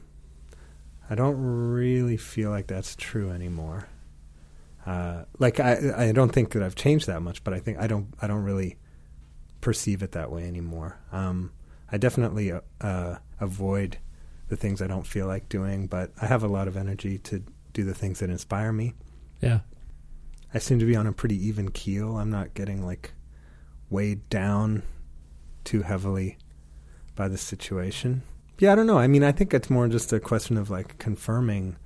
[1.10, 1.36] I don't
[1.72, 3.88] really feel like that's true anymore.
[4.86, 7.86] Uh, like I, I don't think that I've changed that much, but I think I
[7.86, 8.14] don't.
[8.22, 8.76] I don't really
[9.60, 10.98] perceive it that way anymore.
[11.12, 11.52] Um,
[11.92, 13.98] I definitely uh, uh, avoid
[14.48, 17.42] the things I don't feel like doing, but I have a lot of energy to
[17.72, 18.94] do the things that inspire me.
[19.40, 19.60] Yeah.
[20.54, 22.16] I seem to be on a pretty even keel.
[22.16, 23.12] I'm not getting like
[23.90, 24.82] weighed down
[25.62, 26.38] too heavily
[27.14, 28.22] by the situation.
[28.58, 28.98] Yeah, I don't know.
[28.98, 31.76] I mean, I think it's more just a question of like confirming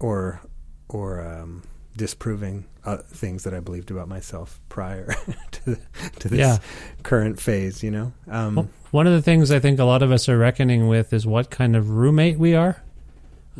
[0.00, 0.40] or
[0.88, 1.62] or um,
[1.96, 5.14] disproving uh, things that I believed about myself prior
[5.52, 5.76] to
[6.20, 6.58] to this Yeah.
[7.02, 7.82] current phase.
[7.82, 10.38] You know, um, Well, One of the things I think a lot of us are
[10.38, 12.82] reckoning with is what kind of roommate we are.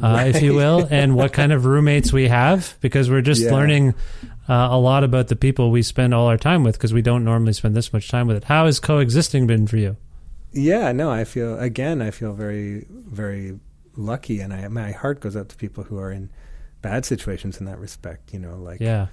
[0.02, 3.52] uh, if you will, and what kind of roommates we have, because we're just Yeah.
[3.52, 3.94] learning
[4.48, 7.24] uh, a lot about the people we spend all our time with, because we don't
[7.24, 8.44] normally spend this much time with it.
[8.44, 9.96] How has coexisting been for you?
[10.52, 12.02] Yeah, no, I feel again.
[12.02, 13.58] I feel very, very
[13.96, 16.30] lucky, and I my heart goes out to people who are in
[16.82, 18.32] bad situations in that respect.
[18.32, 19.06] You know, like Yeah.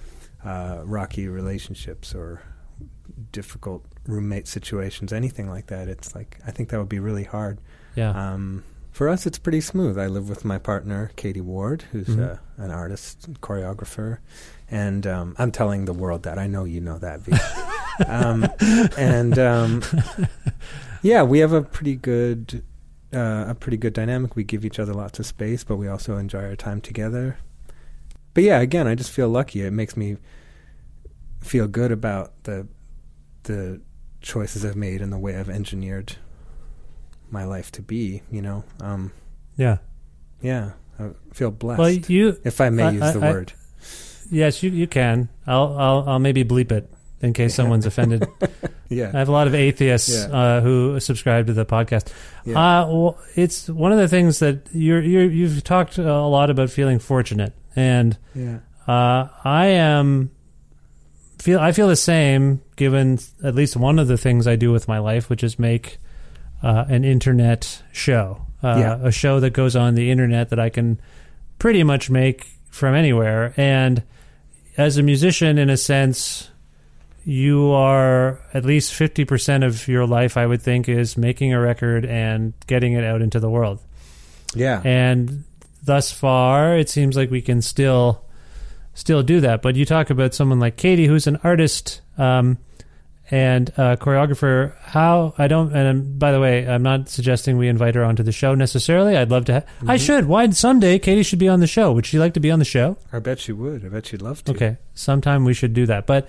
[0.44, 2.42] uh, rocky relationships or
[3.32, 5.88] difficult roommate situations, anything like that.
[5.88, 7.58] It's like I think that would be really hard.
[7.94, 8.10] Yeah.
[8.10, 9.98] Um, for us, it's pretty smooth.
[9.98, 12.32] I live with my partner, Katie Ward, who's Mhm.
[12.34, 14.18] uh, an artist, and choreographer,
[14.70, 17.20] and um, I'm telling the world that I know you know that.
[18.06, 18.48] Um,
[18.96, 19.82] and um,
[21.02, 22.62] yeah, we have a pretty good
[23.12, 24.36] uh, a pretty good dynamic.
[24.36, 27.38] We give each other lots of space, but we also enjoy our time together.
[28.34, 29.62] But yeah, again, I just feel lucky.
[29.62, 30.16] It makes me
[31.40, 32.68] feel good about the
[33.44, 33.80] the
[34.20, 36.16] choices I've made and the way I've engineered
[37.30, 38.22] my life to be.
[38.30, 39.12] You know, um,
[39.56, 39.78] Yeah.
[40.42, 41.78] yeah, I feel blessed.
[41.78, 43.52] Well, you, if I may I- use I- the I- word.
[44.32, 45.28] Yes, you you can.
[45.44, 46.88] I'll I'll I'll maybe bleep it
[47.22, 48.26] in case someone's offended.
[48.92, 49.12] Yeah.
[49.14, 50.36] I have a lot of atheists Yeah.
[50.36, 52.12] uh, who subscribe to the podcast.
[52.44, 52.58] Yeah.
[52.82, 56.70] Uh, well, it's one of the things that you're, you're you've talked a lot about
[56.70, 58.58] feeling fortunate, and Yeah.
[58.88, 60.32] uh, I am
[61.38, 64.88] feel I feel the same given at least one of the things I do with
[64.88, 65.98] my life, which is make
[66.60, 68.98] uh, an internet show, uh, Yeah.
[69.06, 71.00] a show that goes on the internet that I can
[71.60, 73.54] pretty much make from anywhere.
[73.56, 74.02] And
[74.76, 76.49] as a musician, in a sense,
[77.24, 81.60] you are at least fifty percent of your life, I would think, is making a
[81.60, 83.80] record and getting it out into the world.
[84.54, 84.80] Yeah.
[84.84, 85.44] And
[85.82, 88.24] thus far, it seems like we can still
[88.94, 89.62] still do that.
[89.62, 92.58] But you talk about someone like Katie, who's an artist um,
[93.30, 94.74] and a choreographer.
[94.80, 95.72] How I don't.
[95.74, 99.16] And um, by the way, I'm not suggesting we invite her onto the show necessarily.
[99.16, 99.52] I'd love to.
[99.60, 100.06] Ha- I Mhm.
[100.06, 100.24] should.
[100.26, 101.92] Why someday Katie should be on the show?
[101.92, 102.96] Would she like to be on the show?
[103.12, 103.84] I bet she would.
[103.84, 104.52] I bet she'd love to.
[104.52, 106.06] Okay, sometime we should do that.
[106.06, 106.28] But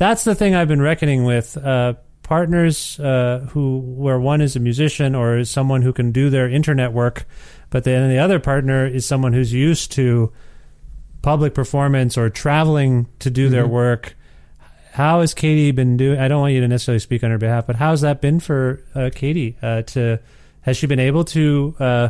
[0.00, 1.58] that's the thing I've been reckoning with.
[1.58, 6.30] Uh, partners uh, who, where one is a musician or is someone who can do
[6.30, 7.26] their internet work,
[7.68, 10.32] but then the other partner is someone who's used to
[11.20, 13.70] public performance or traveling to do their Mhm.
[13.70, 14.16] work.
[14.92, 16.18] How has Katie been doing?
[16.18, 18.80] I don't want you to necessarily speak on her behalf, but how's that been for
[18.94, 19.56] uh, Katie?
[19.62, 20.18] Uh, to
[20.62, 22.08] has she been able to, uh,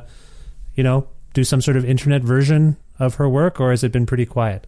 [0.76, 4.06] you know, do some sort of internet version of her work, or has it been
[4.06, 4.66] pretty quiet?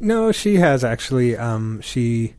[0.00, 1.36] No, she has actually.
[1.36, 2.34] Um, she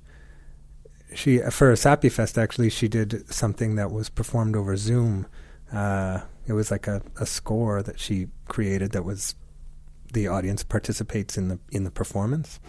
[1.17, 5.25] she for Sappy Fest actually she did something that was performed over Zoom.
[5.71, 9.35] Uh, it was like a, a score that she created that was
[10.13, 12.59] the audience participates in the in the performance.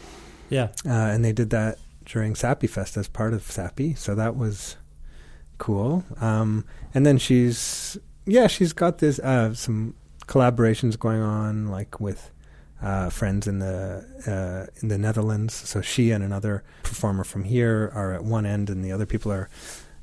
[0.51, 0.69] Yeah.
[0.87, 4.77] uh, and they did that during Sappy Fest as part of Sappy, so that was
[5.59, 6.05] cool.
[6.21, 9.95] Um, and then she's yeah, she's got this uh, some
[10.27, 12.31] collaborations going on, like with
[12.83, 15.55] uh, friends in the uh, in the Netherlands.
[15.55, 19.33] So she and another performer from here are at one end, and the other people
[19.33, 19.49] are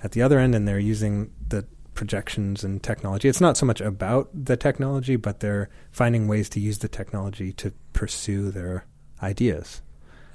[0.03, 3.29] at the other end, and they're using the projections and technology.
[3.29, 7.53] It's not so much about the technology, but they're finding ways to use the technology
[7.53, 8.85] to pursue their
[9.23, 9.81] ideas.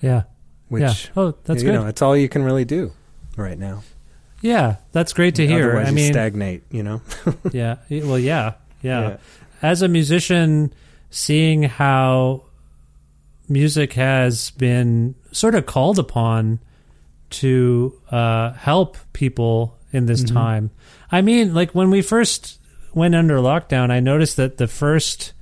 [0.00, 0.22] Yeah.
[0.68, 0.94] Which Yeah.
[1.16, 1.74] Oh, that's you good.
[1.74, 2.92] know, it's all you can really do
[3.36, 3.82] right now.
[4.40, 5.70] Yeah, that's great to hear.
[5.70, 6.62] Otherwise I mean, stagnate.
[6.70, 7.02] You know.
[7.52, 7.76] yeah.
[7.90, 9.16] Well, yeah, yeah, Yeah.
[9.60, 10.72] As a musician,
[11.10, 12.44] seeing how
[13.48, 16.60] music has been sort of called upon
[17.30, 20.32] to uh, help people in this Mhm.
[20.32, 20.70] time.
[21.10, 22.60] I mean, like when we first
[22.94, 25.32] went under lockdown, I noticed that the first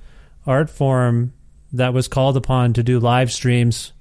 [0.45, 1.33] art form
[1.73, 3.93] that was called upon to do live streams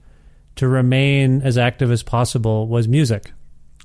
[0.57, 3.33] to remain as active as possible was music.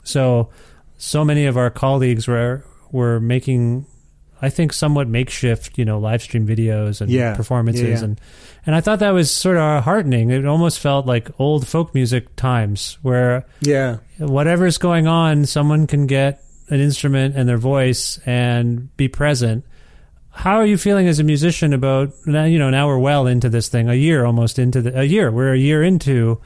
[0.03, 0.49] So,
[0.97, 3.85] so many of our colleagues were were making,
[4.43, 7.33] I think, somewhat makeshift, you know, live stream videos and Yeah.
[7.35, 8.03] performances, Yeah, yeah.
[8.03, 8.21] and
[8.65, 10.29] and I thought that was sort of heartening.
[10.29, 13.97] It almost felt like old folk music times, where Yeah.
[14.19, 19.63] whatever's going on, someone can get an instrument and their voice and be present.
[20.31, 22.45] How are you feeling as a musician about now?
[22.45, 25.29] You know, now we're well into this thing, a year almost into the a year.
[25.31, 26.39] We're a year into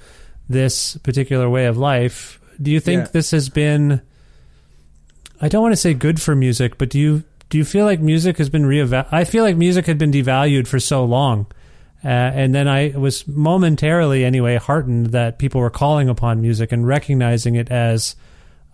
[0.49, 2.39] this particular way of life.
[2.61, 4.01] Do you think this has been?
[5.39, 7.99] I don't want to say good for music, but do you do you feel like
[7.99, 9.07] music has been reevaluated?
[9.11, 11.45] I feel like music had been devalued for so long,
[12.03, 16.85] uh, and then I was momentarily, anyway, heartened that people were calling upon music and
[16.85, 18.15] recognizing it as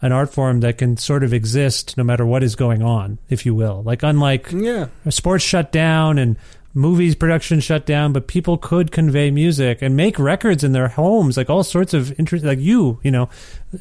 [0.02, 3.46] an art form that can sort of exist no matter what is going on, if
[3.46, 3.82] you will.
[3.84, 4.88] Like unlike Yeah.
[5.10, 6.36] sports shut down and
[6.74, 11.38] movies production shut down, but people could convey music and make records in their homes,
[11.38, 12.44] like all sorts of interest.
[12.44, 13.30] Like you, you know,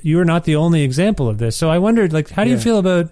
[0.02, 1.56] you are not the only example of this.
[1.56, 3.10] So I wondered, like, how do you feel about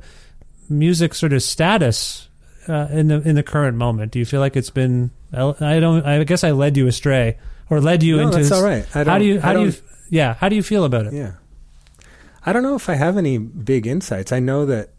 [0.71, 2.29] music sort of status
[2.69, 4.13] uh, in the in the current moment?
[4.13, 5.11] Do you feel like it's been?
[5.33, 6.05] I don't.
[6.07, 7.37] I guess I led you astray
[7.69, 8.37] or led you No, into.
[8.39, 8.85] that's all right.
[8.97, 9.41] I how do you?
[9.41, 9.73] How do you?
[10.09, 10.35] Yeah.
[10.35, 11.13] How do you feel about it?
[11.13, 11.33] Yeah.
[12.45, 14.33] I don't know if I have any big insights.
[14.33, 14.91] I know that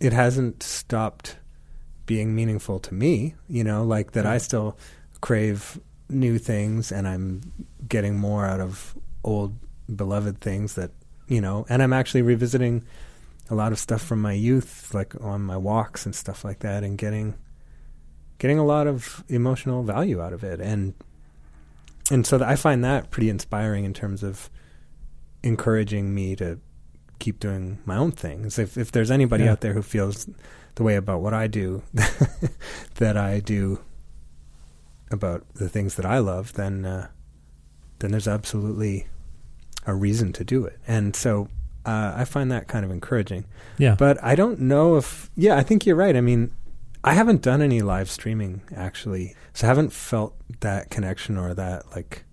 [0.00, 1.36] it hasn't stopped
[2.06, 4.78] being meaningful to me, you know, like that I still
[5.20, 5.78] crave
[6.08, 7.42] new things and I'm
[7.88, 9.56] getting more out of old
[9.94, 10.92] beloved things that,
[11.26, 12.84] you know, and I'm actually revisiting
[13.50, 16.84] a lot of stuff from my youth like on my walks and stuff like that
[16.84, 17.34] and getting
[18.38, 20.94] getting a lot of emotional value out of it and
[22.10, 24.48] and so I find that pretty inspiring in terms of
[25.42, 26.58] encouraging me to
[27.18, 28.58] keep doing my own things.
[28.58, 29.52] If if there's anybody Yeah.
[29.52, 30.28] out there who feels
[30.76, 31.82] the way about what I do
[32.96, 33.80] that I do
[35.10, 37.08] about the things that I love, then uh,
[37.98, 39.06] then there's absolutely
[39.86, 40.78] a reason to do it.
[40.86, 41.48] And so
[41.84, 43.44] uh, I find that kind of encouraging.
[43.78, 43.94] Yeah.
[43.98, 46.16] But I don't know if yeah, I think you're right.
[46.16, 46.52] I mean,
[47.04, 51.90] I haven't done any live streaming actually, so I haven't felt that connection or that
[51.94, 52.24] like.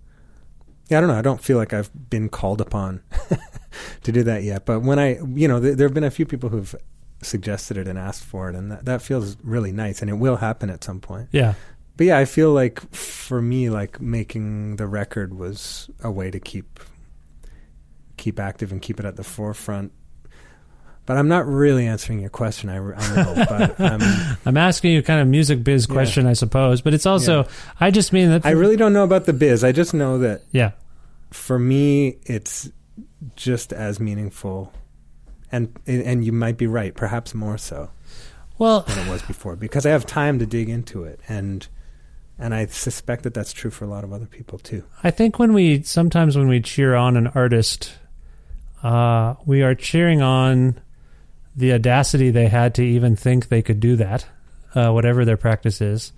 [0.88, 1.18] Yeah, I don't know.
[1.18, 3.02] I don't feel like I've been called upon
[4.02, 4.64] to do that yet.
[4.64, 6.76] But when I, you know, th- there have been a few people who've
[7.22, 10.36] suggested it and asked for it, and that, that feels really nice, and it will
[10.36, 11.28] happen at some point.
[11.32, 11.54] Yeah.
[11.96, 16.38] But yeah, I feel like for me, like making the record was a way to
[16.38, 16.78] keep
[18.26, 19.92] keep active and keep it at the forefront.
[21.06, 22.68] But I'm not really answering your question.
[22.68, 24.00] I, I know, but um,
[24.44, 25.94] I'm asking you kind of music biz Yeah.
[25.94, 27.48] question, I suppose, but it's also Yeah.
[27.78, 29.62] I just mean that I really don't know about the biz.
[29.62, 30.72] I just know that yeah.
[31.30, 32.68] for me, it's
[33.36, 34.72] just as meaningful,
[35.52, 37.90] and and you might be right, perhaps more so
[38.58, 41.68] Well, than it was before, because I have time to dig into it, and
[42.36, 44.82] and I suspect that that's true for a lot of other people too.
[45.04, 47.92] I think when we sometimes when we cheer on an artist,
[48.82, 50.80] uh, we are cheering on
[51.56, 54.26] the audacity they had to even think they could do that,
[54.74, 56.12] uh, whatever their practice is.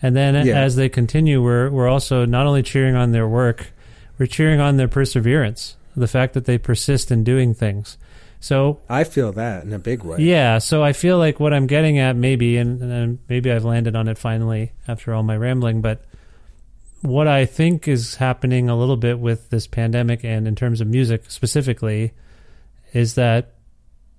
[0.00, 0.60] And then Yeah.
[0.60, 3.72] as they continue, we're we're also not only cheering on their work,
[4.18, 7.98] we're cheering on their perseverance, the fact that they persist in doing things.
[8.40, 10.18] So I feel that in a big way.
[10.20, 13.96] yeah, so I feel like what I'm getting at, maybe, and, and maybe I've landed
[13.96, 16.04] on it finally after all my rambling, but
[17.02, 20.88] what I think is happening a little bit with this pandemic and in terms of
[20.88, 22.12] music specifically
[22.92, 23.54] is that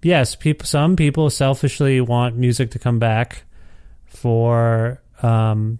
[0.01, 3.43] yes, people, some people selfishly want music to come back
[4.05, 5.79] for um,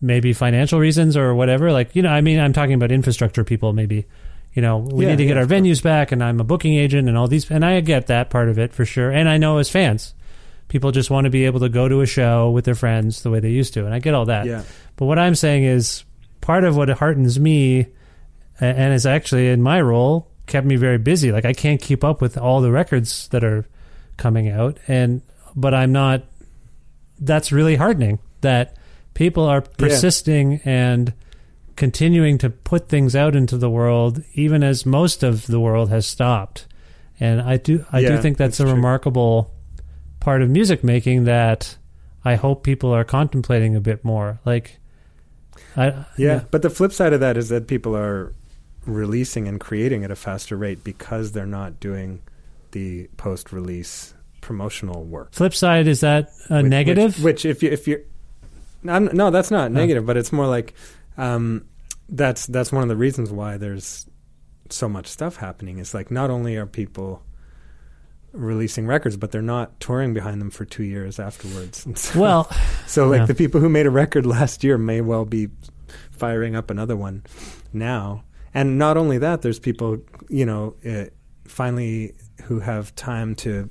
[0.00, 1.72] maybe financial reasons or whatever.
[1.72, 4.06] Like, you know, I mean, I'm talking about infrastructure people, maybe.
[4.52, 5.60] You know, we Yeah, need to get yeah, our course.
[5.60, 8.48] venues back, and I'm a booking agent, and all these, and I get that part
[8.48, 9.10] of it for sure.
[9.10, 10.14] And I know as fans,
[10.68, 13.30] people just want to be able to go to a show with their friends the
[13.30, 14.46] way they used to, and I get all that.
[14.46, 14.64] Yeah.
[14.96, 16.02] But what I'm saying is,
[16.48, 17.86] part of what heartens me,
[18.58, 21.30] and is actually in my role, kept me very busy.
[21.30, 23.68] Like I can't keep up with all the records that are
[24.16, 25.20] coming out, and
[25.54, 26.24] but I'm not.
[27.20, 28.78] That's really heartening that
[29.12, 31.12] people are persisting and
[31.76, 36.06] continuing to put things out into the world, even as most of the world has
[36.06, 36.66] stopped.
[37.20, 38.72] And I do, I do think that's, that's a true.
[38.72, 39.52] remarkable
[40.20, 41.76] part of music making that
[42.24, 44.40] I hope people are contemplating a bit more.
[44.46, 44.78] Like,
[45.76, 48.32] I Yeah, but the flip side of that is that people are
[48.86, 52.20] releasing and creating at a faster rate because they're not doing
[52.72, 55.32] the post-release promotional work.
[55.32, 57.22] Flip side is that a Which- negative?
[57.22, 58.00] Which, which if you if you're
[58.82, 60.74] no, that's not negative, but it's more like
[61.16, 61.64] um,
[62.08, 64.06] that's that's one of the reasons why there's
[64.70, 65.78] so much stuff happening.
[65.78, 67.22] It's like not only are people
[68.38, 71.84] releasing records, but they're not touring behind them for two years afterwards.
[71.84, 72.50] And so- well,
[72.86, 73.26] so like Yeah.
[73.26, 75.48] the people who made a record last year may well be
[76.10, 77.24] firing up another one
[77.72, 78.24] now.
[78.54, 81.04] And not only that, there's people, you know, uh,
[81.46, 82.14] finally
[82.44, 83.68] who have time to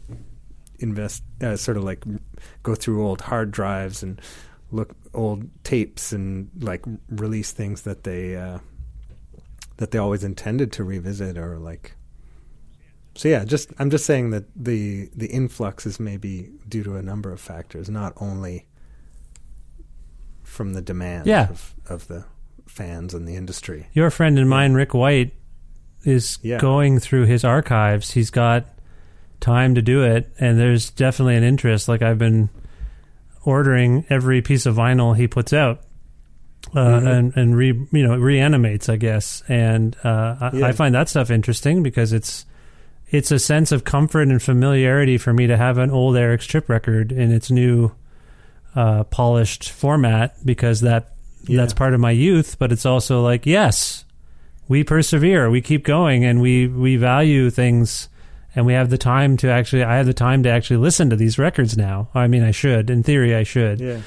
[0.80, 2.04] invest, uh, sort of like
[2.64, 4.22] go through old hard drives and
[4.72, 8.60] look old tapes and like release things that they uh,
[9.78, 11.94] that they always intended to revisit or like.
[13.18, 17.02] So yeah, just I'm just saying that the the influx is maybe due to a
[17.02, 18.68] number of factors, not only
[20.44, 21.50] from the demand Yeah.
[21.50, 22.26] of, of the
[22.68, 23.88] fans and the industry.
[23.94, 25.34] your friend and mine, Rick White,
[26.04, 26.60] is Yeah.
[26.60, 28.12] going through his archives.
[28.12, 28.66] He's got
[29.40, 31.88] time to do it, and there's definitely an interest.
[31.88, 32.50] Like I've been
[33.44, 35.82] ordering every piece of vinyl he puts out,
[36.76, 37.08] uh, Mhm.
[37.18, 39.42] and and re you know reanimates, I guess.
[39.48, 40.68] And uh, I, Yeah.
[40.68, 42.46] I find that stuff interesting because it's
[43.10, 46.68] it's a sense of comfort and familiarity for me to have an old Eric's Trip
[46.70, 47.92] record in its new
[48.76, 51.14] uh, polished format because that
[51.48, 51.58] Yeah.
[51.58, 52.58] that's part of my youth.
[52.60, 54.06] But it's also like yes,
[54.68, 58.10] we persevere, we keep going, and we we value things
[58.56, 59.84] and we have the time to actually.
[59.84, 62.10] I have the time to actually listen to these records now.
[62.14, 62.90] I mean, I should.
[62.90, 63.80] In theory, I should.
[63.80, 64.02] Yeah.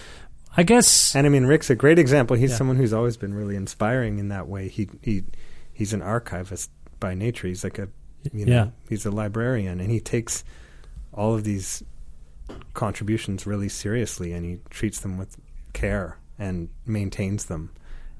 [0.57, 1.15] I guess.
[1.15, 2.37] And I mean, Rick's a great example.
[2.37, 2.57] He's Yeah.
[2.57, 4.69] someone who's always been really inspiring in that way.
[4.69, 5.23] He he
[5.73, 7.47] he's an archivist by nature.
[7.49, 7.89] He's like a
[8.33, 8.67] you know, Yeah.
[8.89, 10.45] he's a librarian, and he takes
[11.13, 11.83] all of these
[12.75, 15.37] contributions really seriously, and he treats them with
[15.73, 17.71] care and maintains them,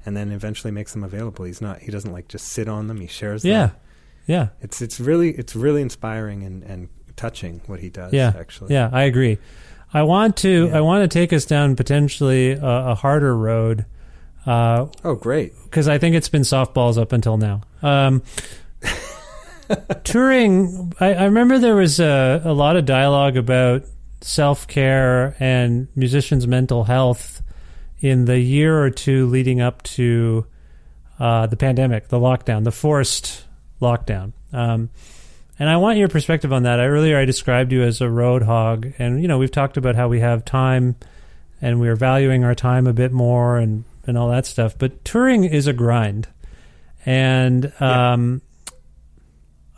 [0.05, 1.45] and then eventually makes them available.
[1.45, 2.99] He's not he doesn't like just sit on them.
[3.01, 3.51] He shares them.
[3.51, 3.69] Yeah.
[4.27, 4.47] Yeah.
[4.61, 8.13] It's it's really it's really inspiring and and touching what he does.
[8.13, 8.33] Yeah.
[8.37, 8.73] actually.
[8.73, 9.37] Yeah, I agree.
[9.93, 10.67] I want to.
[10.67, 10.77] Yeah.
[10.77, 13.85] I want to take us down potentially a, a harder road.
[14.45, 15.53] Uh, Oh, great.
[15.65, 17.61] because I think it's been softballs up until now.
[17.83, 18.23] Um,
[20.03, 23.83] touring, I, I remember there was a, a lot of dialogue about
[24.21, 27.41] self care and musicians' mental health
[27.99, 30.45] in the year or two leading up to
[31.19, 33.45] uh, the pandemic, the lockdown, the forced
[33.79, 34.33] lockdown.
[34.51, 34.89] Um,
[35.59, 36.79] and I want your perspective on that.
[36.79, 39.95] I, earlier, I described you as a road hog, and you know we've talked about
[39.95, 40.95] how we have time,
[41.61, 44.75] and we're valuing our time a bit more, and and all that stuff.
[44.77, 46.27] But touring is a grind,
[47.05, 48.41] and um,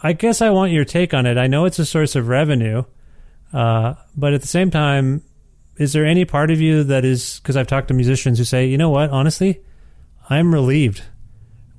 [0.04, 1.38] I guess I want your take on it.
[1.38, 2.84] I know it's a source of revenue,
[3.54, 5.24] uh, but at the same time,
[5.78, 8.66] is there any part of you that is because I've talked to musicians who say,
[8.68, 9.62] you know what, honestly,
[10.30, 11.04] I'm relieved.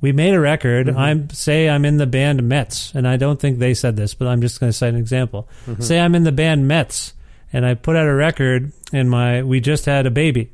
[0.01, 0.89] We made a record.
[0.91, 4.29] I'm say I'm in the band Metz, and I don't think they said this, but
[4.29, 5.49] I'm just going to cite an example.
[5.81, 7.15] Say I'm in the band Metz,
[7.53, 10.51] and I put out a record, and my we just had a baby.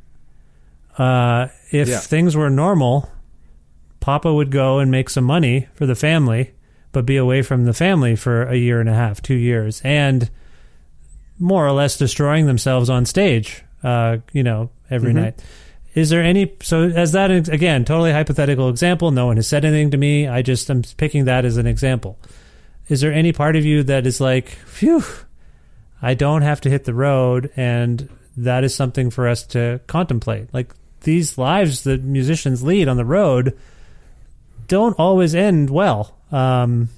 [0.99, 1.99] Uh, if Yeah.
[1.99, 3.11] things were normal,
[4.01, 6.53] Papa would go and make some money for the family,
[6.93, 10.31] but be away from the family for a year and a half, two years, and
[11.39, 13.63] more or less destroying themselves on stage.
[13.83, 15.43] Uh, you know, every night.
[15.95, 19.11] Is there any so as that, again totally hypothetical example?
[19.11, 20.29] No one has said anything to me.
[20.29, 22.19] I just am picking that as an example.
[22.89, 25.03] Is there any part of you that is like, phew,
[26.03, 30.53] I don't have to hit the road, and that is something for us to contemplate?
[30.53, 33.59] Like these lives that musicians lead on the road
[34.69, 36.17] don't always end well.
[36.33, 36.89] Um,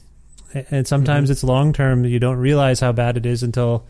[0.71, 2.05] and sometimes it's long term.
[2.05, 3.85] You don't realize how bad it is until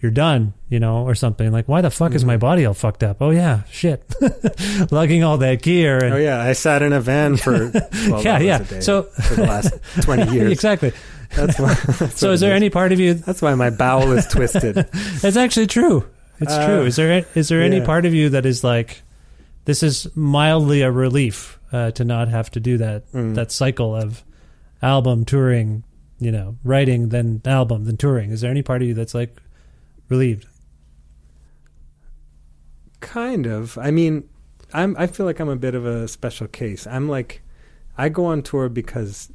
[0.00, 1.52] you're done, you know, or something.
[1.52, 3.18] Like, why the fuck is my body all fucked up?
[3.20, 4.02] Oh yeah, shit,
[4.90, 6.02] lugging all that gear.
[6.02, 7.70] And, Oh yeah, I sat in a van for
[8.06, 8.58] 12 Yeah, yeah.
[8.58, 10.50] day So- for the last 20 years.
[10.52, 10.92] exactly.
[11.34, 13.14] That's why, that's So, is there any part of you?
[13.14, 14.76] That's why my bowel is twisted.
[14.92, 16.04] It's actually true.
[16.40, 16.82] It's Uh, true.
[16.84, 19.02] Is there is there any part of you that is like,
[19.64, 23.34] this is mildly a relief uh, to not have to do that Mm.
[23.36, 24.22] that cycle of
[24.82, 25.84] album touring,
[26.18, 28.30] you know, writing then album then touring.
[28.30, 29.36] Is there any part of you that's like
[30.08, 30.46] relieved?
[33.00, 33.76] kind of.
[33.76, 34.28] I mean,
[34.72, 34.96] I'm.
[34.98, 36.86] I feel like I'm a bit of a special case.
[36.86, 37.42] I'm like,
[37.98, 39.30] I go on tour because,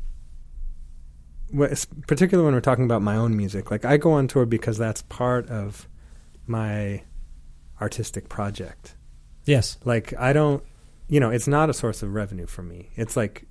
[2.08, 5.04] particularly when we're talking about my own music, like I go on tour because that's
[5.04, 5.88] part of
[6.48, 7.04] my
[7.80, 8.96] artistic project.
[9.46, 9.78] Yes.
[9.86, 10.62] like i don't
[11.08, 13.47] you know it's not a source of revenue for me it's like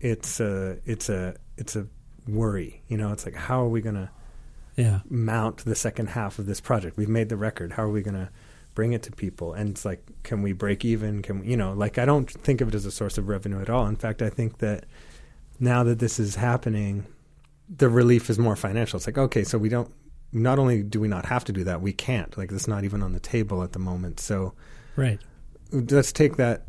[0.00, 1.86] it's a it's a it's a
[2.28, 3.12] worry you know?
[3.12, 4.10] It's like how are we going to
[4.76, 5.00] Yeah.
[5.08, 6.96] mount the second half of this project?
[6.96, 7.72] We've made the record.
[7.72, 8.28] How are we going to
[8.74, 9.54] bring it to people?
[9.54, 11.22] And it's like can we break even?
[11.22, 13.60] Can we, you know like i don't think of it as a source of revenue
[13.60, 13.86] at all.
[13.86, 14.84] In fact i think that
[15.58, 17.06] now that this is happening
[17.74, 18.96] the relief is more financial.
[18.98, 19.90] It's like okay so we don't
[20.32, 22.36] not only do we not have to do that we can't.
[22.36, 24.20] Like it's not even on the table at the moment.
[24.20, 24.52] So
[24.96, 25.20] Right.
[25.72, 26.66] let's take that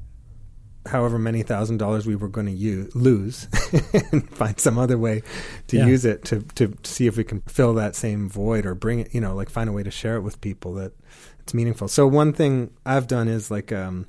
[0.87, 3.47] however many thousand dollars we were going to use, lose
[4.11, 5.21] and find some other way
[5.67, 5.85] to Yeah.
[5.85, 9.13] use it to, to see if we can fill that same void or bring it,
[9.13, 10.93] you know, like find a way to share it with people that
[11.39, 11.87] it's meaningful.
[11.87, 14.07] So one thing I've done is like, um,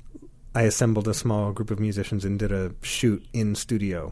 [0.55, 4.11] I assembled a small group of musicians and did a shoot in studio.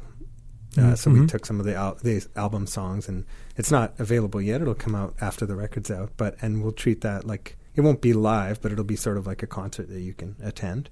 [0.77, 1.27] Uh, so we Mhm.
[1.27, 4.61] took some of the, al- the album songs and it's not available yet.
[4.61, 8.01] It'll come out after the record's out, but, and we'll treat that like, it won't
[8.01, 10.89] be live, but it'll be sort of like a concert that you can attend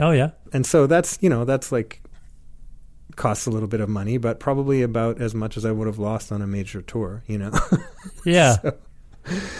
[0.00, 0.30] Oh yeah.
[0.52, 2.00] and so that's you know that's like
[3.16, 5.98] costs a little bit of money but probably about as much as i would have
[5.98, 7.50] lost on a major tour you know
[8.24, 8.56] Yeah.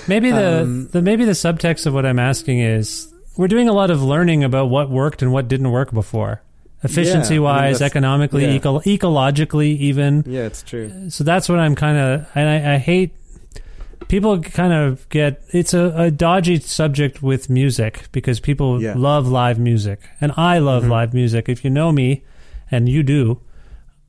[0.08, 3.72] maybe the, Um, the maybe the subtext of what I'm asking is we're doing a
[3.72, 6.42] lot of learning about what worked and what didn't work before.
[6.82, 8.54] Efficiency I mean, wise, economically, yeah.
[8.54, 10.24] eco- ecologically even.
[10.26, 13.14] yeah it's true So that's what I'm kind of and I, I hate
[14.09, 18.94] people kind of get it's a, a dodgy subject with music because people Yeah.
[18.96, 20.00] love live music.
[20.20, 21.48] And I love live music.
[21.48, 22.24] If you know me
[22.70, 23.40] and you do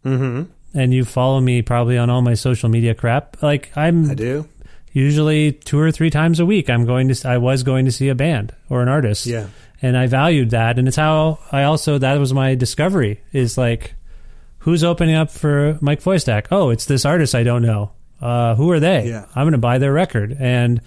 [0.05, 0.43] mm-hmm.
[0.73, 4.47] and you follow me probably on all my social media crap, like I'm i do.
[4.91, 8.09] usually two or three times a week i'm going to i was going to see
[8.09, 9.25] a band or an artist.
[9.25, 9.47] Yeah.
[9.81, 10.77] And i valued that.
[10.79, 13.95] And it's how i also that was my discovery is like
[14.59, 16.47] who's opening up for mike Feuerstack?
[16.51, 17.91] oh it's this artist i don't know
[18.23, 19.09] Uh, who are they?
[19.09, 19.25] Yeah.
[19.35, 20.79] I'm going to buy their record, and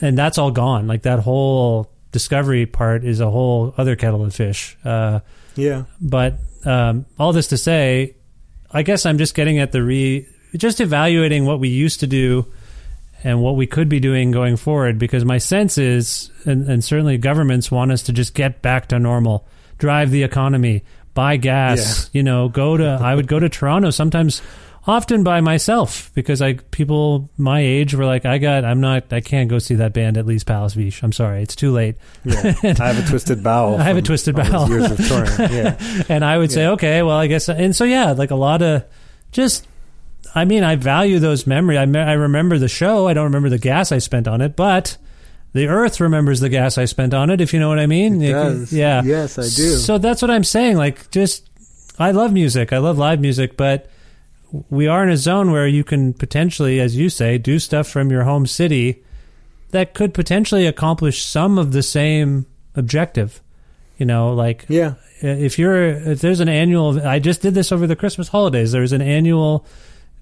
[0.00, 0.86] and that's all gone.
[0.86, 4.76] Like that whole discovery part is a whole other kettle of fish.
[4.84, 5.20] Uh,
[5.56, 5.84] Yeah.
[6.00, 6.34] but
[6.66, 8.16] um, all this to say,
[8.70, 10.26] I guess I'm just getting at the re,
[10.56, 12.52] just evaluating what we used to do
[13.24, 14.98] and what we could be doing going forward.
[14.98, 18.98] Because my sense is, and, and certainly governments want us to just get back to
[18.98, 19.46] normal,
[19.78, 20.84] drive the economy,
[21.14, 22.10] buy gas.
[22.12, 22.98] You know, go to.
[23.00, 24.42] I would go to Toronto sometimes.
[24.84, 29.20] Often by myself because I people my age were like I got I'm not I
[29.20, 32.56] can't go see that band at Lee's Palace Beach I'm sorry it's too late Yeah.
[32.80, 33.76] I have a twisted bowel.
[33.76, 34.68] I have a twisted bowel.
[34.68, 35.30] Years of touring.
[35.52, 35.76] Yeah.
[36.08, 38.84] and I would say, okay, well, I guess, and so yeah, like a lot of
[39.30, 39.68] just,
[40.34, 41.78] I mean, I value those memories.
[41.78, 43.06] I, me- I remember the show.
[43.06, 44.96] I don't remember the gas I spent on it, but
[45.52, 47.40] the Earth remembers the gas I spent on it.
[47.40, 48.20] If you know what I mean?
[48.20, 48.72] It It- does.
[48.72, 49.02] Yeah.
[49.04, 49.76] Yes, I do.
[49.76, 50.76] So that's what I'm saying.
[50.76, 51.48] Like, just,
[52.00, 52.72] I love music.
[52.72, 53.88] I love live music, but
[54.70, 58.10] we are in a zone where you can potentially, as you say, do stuff from
[58.10, 59.02] your home city
[59.70, 63.40] that could potentially accomplish some of the same objective.
[63.96, 64.94] You know, like Yeah.
[65.20, 68.72] if you're if there's an annual I just did this over the Christmas holidays.
[68.72, 69.64] There's an annual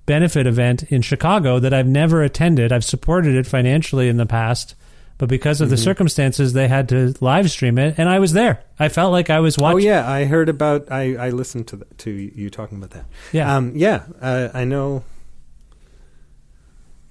[0.06, 2.72] benefit event in Chicago that I've never attended.
[2.72, 4.74] I've supported it financially in the past,
[5.20, 5.84] but because of the Mhm.
[5.84, 8.64] circumstances they had to live stream it and I was there.
[8.78, 10.90] I felt like I was watching Oh yeah, I heard about.
[10.90, 13.04] I I listened to the, to you talking about that.
[13.30, 13.54] Yeah.
[13.54, 14.04] Um, yeah.
[14.22, 15.04] Uh, I know.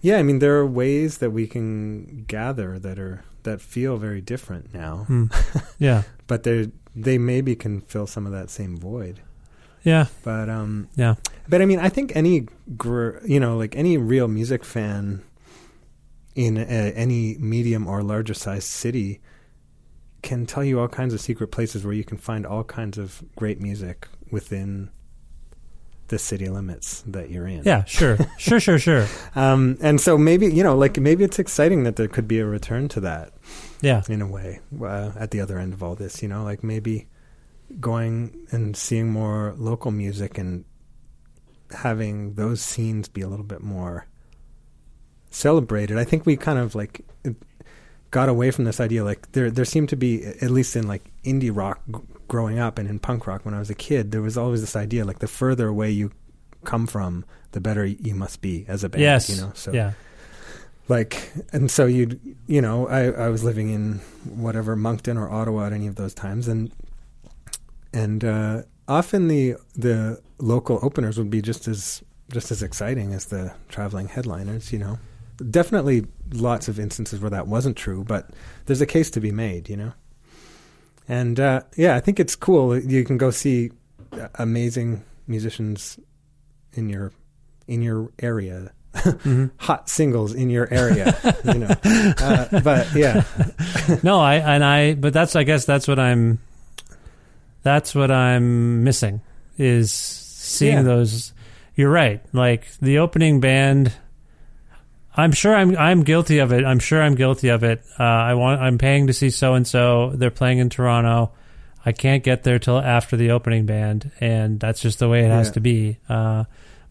[0.02, 4.22] Yeah, I mean there are ways that we can gather that are that feel very
[4.22, 5.06] different now.
[5.08, 5.26] Hmm.
[5.78, 6.04] Yeah.
[6.28, 9.20] but they they maybe can fill some of that same void.
[9.84, 10.06] Yeah.
[10.24, 11.16] But um Yeah.
[11.48, 12.48] But I mean, I think any
[12.78, 15.22] gr- you know, like any real music fan
[16.36, 19.22] in a, any medium or larger sized city
[20.22, 23.24] can tell you all kinds of secret places where you can find all kinds of
[23.36, 24.90] great music within
[26.10, 27.64] the city limits that you're in.
[27.64, 28.18] Yeah, sure.
[28.38, 29.08] Sure, sure, sure.
[29.36, 32.46] Um, and so maybe you know, like maybe it's exciting that there could be a
[32.46, 33.34] return to that.
[33.82, 34.02] Yeah.
[34.10, 37.08] in a way, uh, at the other end of all this, you know, like maybe
[37.80, 40.66] going and seeing more local music and
[41.72, 44.08] having those scenes be a little bit more
[45.30, 45.98] celebrated.
[45.98, 47.06] I think we kind of like
[48.12, 49.04] got away from this idea.
[49.04, 52.78] Like there, there seemed to be at least in like indie rock g- growing up
[52.78, 55.20] and in punk rock when I was a kid, there was always this idea like
[55.20, 56.12] the further away you
[56.64, 59.02] come from, the better you must be as a band.
[59.02, 59.30] Yes.
[59.30, 59.52] you know.
[59.54, 59.94] So yeah.
[60.88, 65.68] like and so you'd you know I, I was living in whatever moncton or ottawa
[65.68, 66.72] at any of those times and
[67.94, 73.26] and uh, often the the local openers would be just as just as exciting as
[73.26, 75.00] the traveling headliners you know
[75.50, 78.30] definitely lots of instances where that wasn't true but
[78.66, 79.94] there's a case to be made you know?
[81.08, 82.78] And uh, yeah i think it's cool.
[82.78, 83.72] You can go see
[84.14, 86.00] uh, amazing musicians
[86.74, 87.12] in your
[87.68, 88.72] in your area.
[89.58, 91.16] Hot singles in your area
[91.46, 91.70] you know?
[92.20, 93.24] Uh, but yeah.
[94.04, 96.40] No, I and I but that's I guess that's what I'm
[97.64, 99.22] that's what I'm missing
[99.58, 100.82] is seeing Yeah.
[100.84, 101.34] those
[101.76, 102.22] you're right.
[102.34, 103.94] Like the opening band
[105.16, 106.64] I'm sure I'm I'm guilty of it.
[106.66, 107.82] I'm sure I'm guilty of it.
[108.00, 110.12] Uh, I want I'm paying to see so and so.
[110.16, 111.32] They're playing in Toronto.
[111.86, 115.30] I can't get there till after the opening band, and that's just the way it
[115.30, 115.54] has Yeah.
[115.54, 115.98] to be.
[116.08, 116.44] Uh,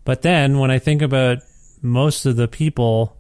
[0.04, 1.38] but then when I think about
[1.82, 3.16] most of the people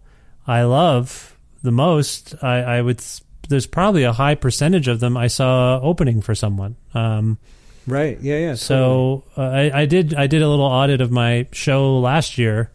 [0.46, 3.02] I love the most, I, I would.
[3.48, 6.76] There's probably a high percentage of them I saw opening for someone.
[6.94, 7.38] Um,
[7.86, 11.46] right yeah yeah so uh, I, I did I did a little audit of my
[11.52, 12.70] show last year,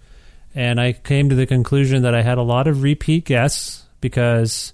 [0.55, 4.73] and I came to the conclusion that I had a lot of repeat guests because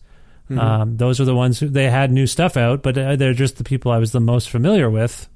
[0.50, 0.60] Mhm.
[0.60, 3.58] um, those are the ones who they had new stuff out, but uh, they're just
[3.58, 5.30] the people I was the most familiar with,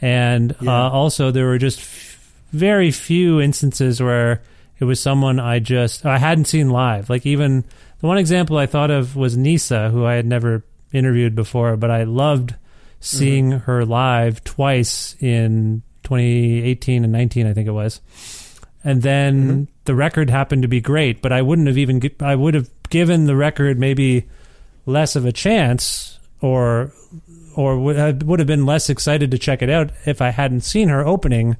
[0.00, 0.86] and Yeah.
[0.86, 4.40] uh, also there were just f- very few instances where
[4.78, 7.10] it was someone I just I hadn't seen live.
[7.10, 7.64] Like even
[8.00, 11.90] the one example I thought of was Nisa, who I had never interviewed before, but
[11.90, 12.54] I loved
[13.00, 18.00] seeing her live twice in 2018 and 19, I think it was.
[18.86, 22.54] And then the record happened to be great, but I wouldn't have even I would
[22.54, 24.26] have given the record maybe
[24.86, 26.92] less of a chance or
[27.56, 30.60] or would have, would have been less excited to check it out if I hadn't
[30.60, 31.56] seen her opening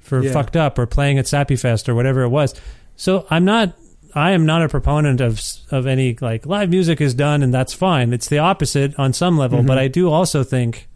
[0.00, 0.32] for Yeah.
[0.32, 2.54] fucked up or playing at Sappy Fest or whatever it was.
[2.96, 3.74] So I'm not
[4.14, 7.74] I am not a proponent of of any like live music is done and that's
[7.74, 8.14] fine.
[8.14, 9.66] It's the opposite on some level, Mhm.
[9.66, 10.88] but I do also think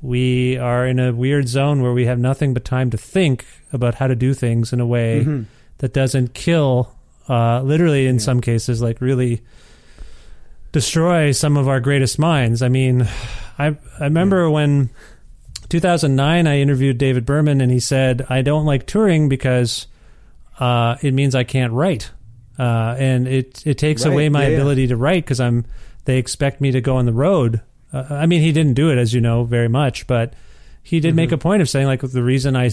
[0.00, 3.96] we are in a weird zone where we have nothing but time to think about
[3.96, 5.44] how to do things in a way Mhm.
[5.78, 6.92] that doesn't kill
[7.28, 9.42] uh, literally in some cases like really
[10.72, 12.62] destroy some of our greatest minds.
[12.62, 13.02] I mean,
[13.58, 14.90] I I remember when
[15.68, 19.86] 2009 I interviewed David Berman and he said I don't like touring because
[20.60, 22.10] uh, it means I can't write,
[22.58, 24.56] uh, and it it takes Right, away my yeah, yeah.
[24.56, 25.64] ability to write because I'm
[26.04, 27.60] they expect me to go on the road.
[27.92, 30.34] Uh, I mean, he didn't do it as you know very much, but
[30.82, 31.16] he did Mm-hmm.
[31.16, 32.70] make a point of saying like the reason I,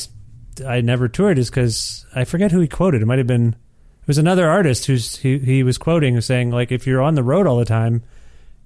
[0.68, 3.02] I never toured is because I forget who he quoted.
[3.02, 3.50] It might have been
[4.02, 7.24] it was another artist who's he, he was quoting saying like if you're on the
[7.24, 8.04] road all the time,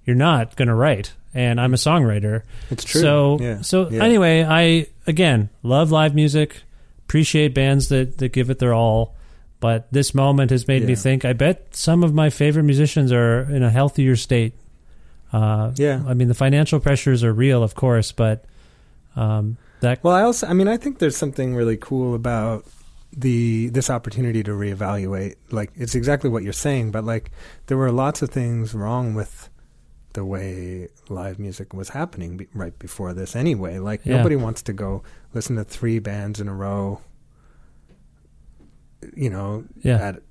[0.06, 1.14] you're not going to write.
[1.34, 2.41] And I'm a songwriter.
[2.72, 3.02] It's true.
[3.02, 3.62] So Yeah.
[3.62, 4.04] so Yeah.
[4.04, 6.64] anyway, I again love live music,
[7.06, 9.16] appreciate bands that that give it their all.
[9.62, 11.26] But this moment has made me think.
[11.26, 14.54] I bet some of my favorite musicians are in a healthier state.
[15.32, 16.01] Uh, Yeah.
[16.07, 18.45] I mean the financial pressures are real, of course, but
[19.15, 22.65] um, that Well, I also, I mean, I think there's something really cool about
[23.15, 25.36] the this opportunity to reevaluate.
[25.51, 27.32] Like, it's exactly what you're saying, but like,
[27.67, 29.49] there were lots of things wrong with
[30.13, 33.36] the way live music was happening be, right before this.
[33.36, 34.17] Anyway, like, Yeah.
[34.17, 35.03] nobody wants to go
[35.34, 37.01] listen to three bands in a row.
[39.15, 39.97] You know, Yeah.
[40.09, 40.21] at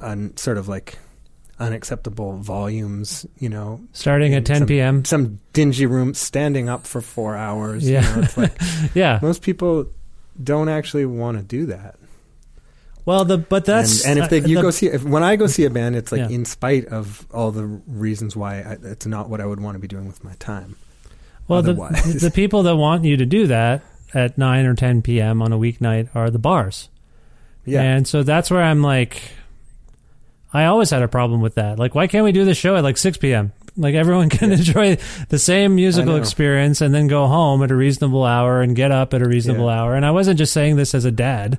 [0.00, 0.98] un, sort of like
[1.62, 3.24] unacceptable volumes.
[3.38, 5.04] You know, starting at 10 some- p.m.
[5.04, 7.88] some dingy room, standing up for four hours.
[7.88, 8.08] Yeah.
[8.08, 8.52] you know, it's like
[8.94, 9.18] yeah.
[9.22, 9.86] most people
[10.42, 11.96] don't actually want to do that.
[13.04, 15.22] Well, the but that's and, and if they, uh, you the- go see if, when
[15.24, 16.28] I go see a band, it's like Yeah.
[16.28, 19.78] in spite of all the reasons why I, it's not what I would want to
[19.80, 20.76] be doing with my time.
[21.48, 21.74] Well, the,
[22.20, 23.82] the people that want you to do that
[24.14, 25.42] at 9 or 10 p.m.
[25.42, 26.88] on a weeknight are the bars.
[27.64, 29.20] Yeah, And so that's where I'm like,
[30.52, 31.78] I always had a problem with that.
[31.78, 33.52] Like, why can't we do the show at like 6 p.m.?
[33.76, 34.96] Like, everyone can enjoy
[35.30, 39.14] the same musical experience and then go home at a reasonable hour and get up
[39.14, 39.80] at a reasonable Yeah.
[39.80, 39.94] hour.
[39.94, 41.58] And I wasn't just saying this as a dad.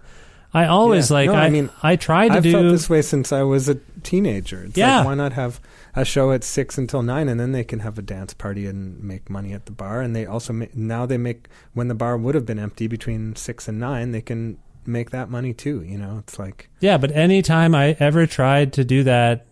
[0.54, 1.14] I always Yeah.
[1.16, 2.52] like, No, I, I mean, I tried to I've do.
[2.52, 4.64] felt this way since I was a teenager.
[4.66, 4.98] It's Yeah.
[4.98, 5.60] like, why not have
[5.96, 9.04] a show at six until nine, and then they can have a dance party and
[9.04, 10.02] make money at the bar.
[10.02, 13.36] And they also ma- now they make when the bar would have been empty between
[13.36, 15.82] six and nine, they can make that money too.
[15.84, 19.46] You know, it's like Yeah, but anytime I ever tried to do that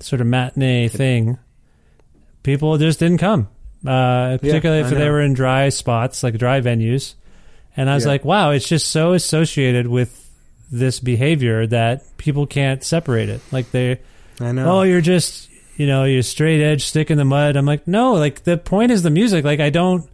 [0.00, 1.38] sort of matinee thing,
[2.42, 3.48] people just didn't come.
[3.86, 7.14] Uh, particularly I if they were in dry spots, like dry venues.
[7.76, 8.10] And I was Yeah.
[8.12, 10.22] like, wow, it's just so associated with
[10.72, 13.40] this behavior that people can't separate it.
[13.52, 14.00] Like they,
[14.40, 14.78] I know.
[14.78, 17.54] oh, you're just, you know, you're straight edge, stick in the mud.
[17.56, 19.44] I'm like, no, like the point is the music.
[19.44, 20.08] Like I don't,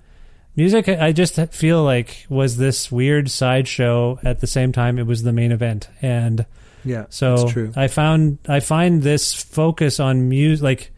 [0.56, 5.22] music, I just feel like was this weird sideshow at the same time it was
[5.22, 5.88] the main event.
[6.00, 6.46] And,
[6.84, 7.36] yeah, so.
[7.76, 10.90] I found I find this focus on music like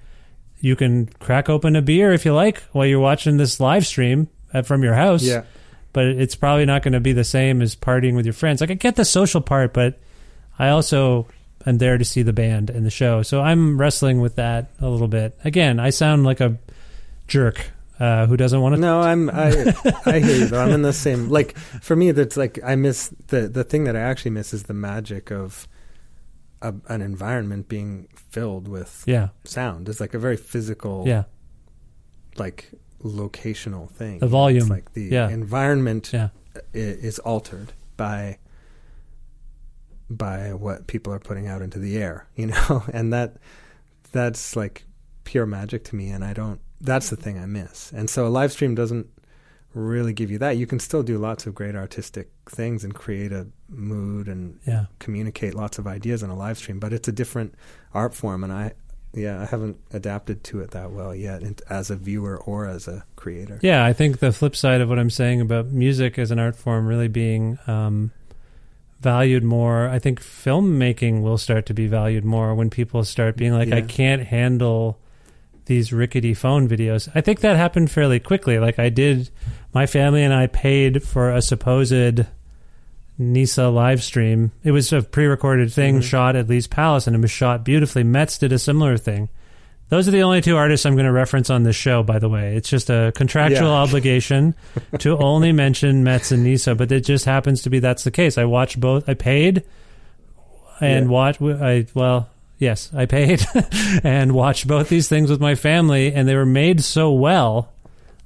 [0.61, 4.28] you can crack open a beer if you like while you're watching this live stream
[4.64, 5.22] from your house.
[5.22, 5.44] yeah.
[5.92, 8.61] But it's probably not going to be the same as partying with your friends.
[8.61, 10.00] Like I get the social part, but
[10.59, 11.28] I also
[11.66, 13.22] am there to see the band and the show.
[13.22, 15.38] So I'm wrestling with that a little bit.
[15.44, 16.59] Again, I sound like a
[17.28, 17.70] jerk
[18.01, 18.80] uh, who doesn't want to.
[18.80, 19.49] No, I'm I
[20.07, 20.61] I hear you though.
[20.61, 23.97] I'm in the same like for me that's like I miss the the thing that
[23.97, 25.68] I actually miss is the magic of
[26.62, 29.88] a, an environment being filled with Yeah, sound.
[29.88, 31.24] It's like a very physical yeah,
[32.36, 32.70] like
[33.03, 34.18] locational thing.
[34.18, 34.62] The volume.
[34.62, 35.28] It's like the Yeah.
[35.28, 36.28] environment yeah.
[36.57, 38.38] i- is altered by
[40.11, 43.36] by what people are putting out into the air, you know, and that
[44.12, 44.84] that's like
[45.24, 46.61] pure magic to me, and I don't.
[46.85, 49.09] That's the thing I miss, and so a live stream doesn't
[49.72, 50.57] really give you that.
[50.57, 54.85] You can still do lots of great artistic things and create a mood and Yeah.
[55.01, 57.55] communicate lots of ideas on a live stream, but it's a different
[57.93, 58.72] art form, and I.
[59.16, 63.05] Yeah, I haven't adapted to it that well yet, as a viewer or as a
[63.14, 63.61] creator.
[63.62, 66.57] Yeah, I think the flip side of what I'm saying about music as an art
[66.57, 68.11] form really being um,
[69.01, 73.53] valued more, I think filmmaking will start to be valued more when people start being
[73.53, 74.99] like, I can't handle
[75.67, 77.09] these rickety phone videos.
[77.15, 78.59] I think that happened fairly quickly.
[78.59, 79.31] Like I did,
[79.73, 82.27] my family and I paid for a supposed
[83.19, 84.53] Nisa live stream.
[84.62, 86.03] It was a pre-recorded thing mm-hmm.
[86.03, 88.03] shot at Lee's Palace, and it was shot beautifully.
[88.05, 89.29] Metz did a similar thing.
[89.91, 92.03] Those are the only two artists I'm going to reference on this show.
[92.03, 93.75] By the way, it's just a contractual Yeah.
[93.83, 94.55] obligation
[94.99, 98.39] to only mention Metz and Nisa, but it just happens to be that's the case.
[98.39, 99.09] I watched both.
[99.09, 99.62] I paid
[100.81, 101.11] and Yeah.
[101.11, 101.43] watched.
[101.43, 103.44] I well, yes, I paid
[104.05, 107.72] and watched both these things with my family, and they were made so well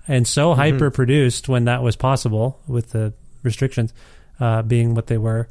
[0.06, 0.60] and so Mm-hmm.
[0.60, 3.12] hyper produced when that was possible with the
[3.42, 3.92] restrictions
[4.40, 5.48] uh, being what they were.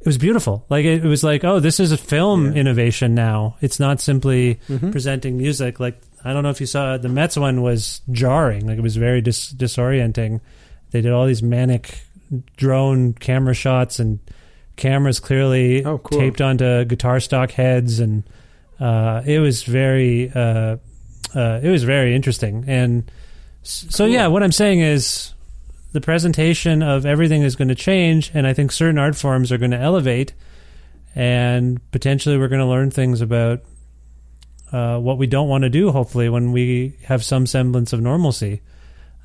[0.00, 0.64] It was beautiful.
[0.68, 2.60] Like it, it was like, oh, this is a film Yeah.
[2.60, 3.56] innovation now.
[3.60, 4.90] It's not simply Mhm.
[4.90, 5.78] presenting music.
[5.78, 8.66] Like I don't know if you saw the Metz one was jarring.
[8.66, 10.40] Like it was very dis- disorienting.
[10.90, 12.00] They did all these manic
[12.56, 14.18] drone camera shots and
[14.76, 16.18] cameras clearly Oh, cool.
[16.18, 18.24] taped onto guitar stock heads, and
[18.80, 20.76] uh, it was very uh,
[21.34, 22.64] uh, it was very interesting.
[22.66, 23.10] And
[23.62, 24.12] so Cool.
[24.14, 25.32] yeah, what I'm saying is
[25.92, 29.58] the presentation of everything is going to change, and I think certain art forms are
[29.58, 30.32] going to elevate.
[31.14, 33.60] and potentially we're going to learn things about
[34.72, 35.90] uh, what we don't want to do.
[35.90, 38.62] Hopefully, when we have some semblance of normalcy.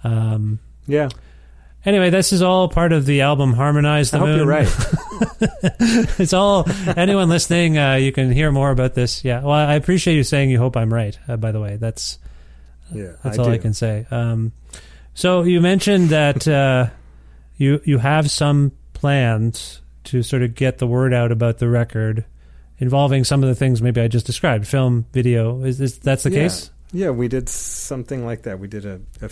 [0.04, 1.08] Um, Yeah.
[1.88, 4.68] Anyway, this is all part of the album "Harmonize the I hope Moon." you're right.
[6.20, 6.66] it's all
[6.96, 7.78] anyone listening.
[7.78, 9.24] Uh, you can hear more about this.
[9.26, 9.42] Yeah.
[9.42, 11.18] Well, I appreciate you saying you hope I'm right.
[11.28, 12.20] Uh, by the way, that's
[12.94, 13.14] Yeah.
[13.24, 14.06] that's I all I can say.
[14.12, 14.52] Um,
[15.14, 16.88] so you mentioned that uh,
[17.58, 22.24] you you have some plans to sort of get the word out about the record,
[22.80, 25.64] involving some of the things maybe I just described: film, video.
[25.64, 26.40] Is, is that's the Yeah.
[26.44, 26.72] case?
[26.94, 28.60] Yeah, we did something like that.
[28.60, 29.30] We did a, a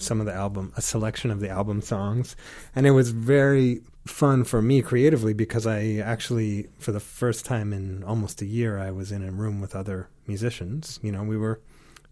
[0.00, 2.36] some of the album, a selection of the album songs,
[2.74, 7.72] and it was very fun for me creatively because I actually, for the first time
[7.72, 10.98] in almost a year, I was in a room with other musicians.
[11.02, 11.60] You know, we were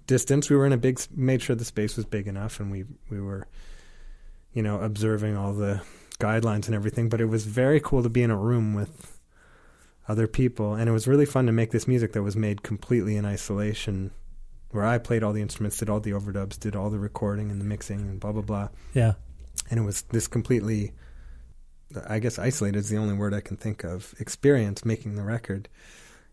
[0.07, 0.51] distance.
[0.51, 3.21] We were in a big, made sure the space was big enough, and we we
[3.21, 3.47] were,
[4.53, 5.81] you know, observing all the
[6.19, 7.09] guidelines and everything.
[7.09, 9.19] But it was very cool to be in a room with
[10.09, 13.17] other people, and it was really fun to make this music that was made completely
[13.17, 14.11] in isolation
[14.71, 17.61] where I played all the instruments, did all the overdubs, did all the recording and
[17.61, 18.69] the mixing and blah blah blah.
[18.95, 19.15] Yeah.
[19.71, 20.93] And it was this completely
[22.07, 25.69] I guess isolated is the only word I can think of, experience making the record.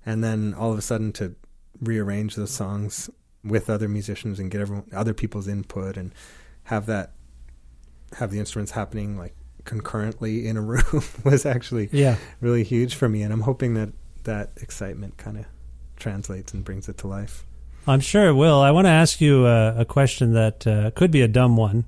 [0.06, 1.36] And then all of a sudden to
[1.82, 3.10] rearrange those songs
[3.44, 6.14] with other musicians and get everyone other people's input and
[6.64, 7.14] have that
[8.18, 12.18] have the instruments happening like concurrently in a room was actually Yeah.
[12.42, 13.90] really huge for me and I'm hoping that
[14.24, 15.46] that excitement kind of
[15.98, 17.46] translates and brings it to life.
[17.88, 18.60] I'm sure it will.
[18.62, 21.86] I want to ask you uh, a question that uh, could be a dumb one,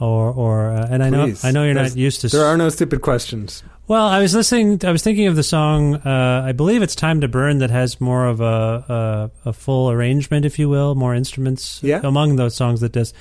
[0.00, 2.28] or or uh, and I know I know you're There's- not used to.
[2.28, 3.62] There are no stupid questions.
[3.88, 4.80] Well, I was listening.
[4.84, 5.96] I was thinking of the song.
[5.96, 9.90] Uh, I believe it's "Time to Burn" that has more of a, a a full
[9.90, 11.80] arrangement, if you will, more instruments.
[11.82, 12.00] Yeah.
[12.04, 13.12] Among those songs that does,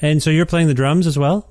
[0.00, 1.50] and so you're playing the drums as well.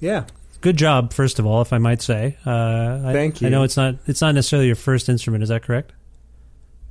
[0.00, 0.24] Yeah.
[0.60, 2.36] Good job, first of all, if I might say.
[2.44, 3.50] Uh, I, Thank I you.
[3.50, 5.42] know it's not it's not necessarily your first instrument.
[5.44, 5.92] Is that correct?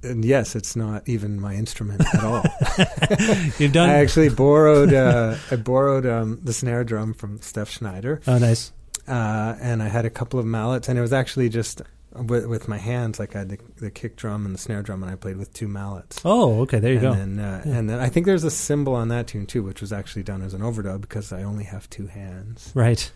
[0.07, 2.43] And yes, it's not even my instrument at all.
[3.59, 3.89] You've done.
[3.89, 8.71] I actually borrowed uh, I borrowed um, the snare drum from Steph Schneider, oh, nice.
[9.07, 11.81] uh, and I had a couple of mallets, and it was actually just
[12.13, 13.19] with, with my hands.
[13.19, 15.53] Like I had the, the kick drum and the snare drum, and I played with
[15.53, 16.21] two mallets.
[16.25, 16.79] Oh, okay.
[16.79, 17.13] There you and go.
[17.13, 17.77] Then, uh, Yeah.
[17.77, 20.41] And then I think there's a cymbal on that tune too, which was actually done
[20.41, 22.71] as an overdub because I only have two hands.
[22.73, 23.11] right.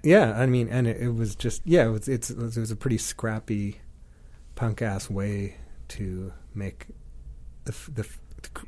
[0.00, 2.76] Yeah, I mean, and it, it was just yeah, it was it's it was a
[2.76, 3.80] pretty scrappy,
[4.54, 5.56] punk ass way
[5.88, 6.86] to make
[7.64, 8.08] the the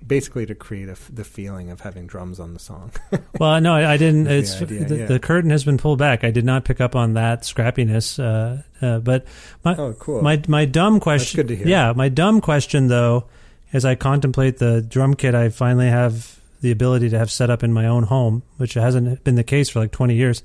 [0.06, 2.92] basically to create a the feeling of having drums on the song.
[3.38, 4.26] Well, no, I, I didn't.
[4.26, 5.06] It's the idea, the, yeah.
[5.06, 6.24] the curtain has been pulled back.
[6.24, 8.18] I did not pick up on that scrappiness.
[8.22, 9.24] Uh, uh, but
[9.64, 10.20] my oh, cool.
[10.20, 11.38] my my dumb question.
[11.38, 11.66] good to hear.
[11.66, 13.24] Yeah, my dumb question though,
[13.72, 17.62] as I contemplate the drum kit, I finally have the ability to have set up
[17.62, 20.42] in my own home, which hasn't been the case for like twenty years.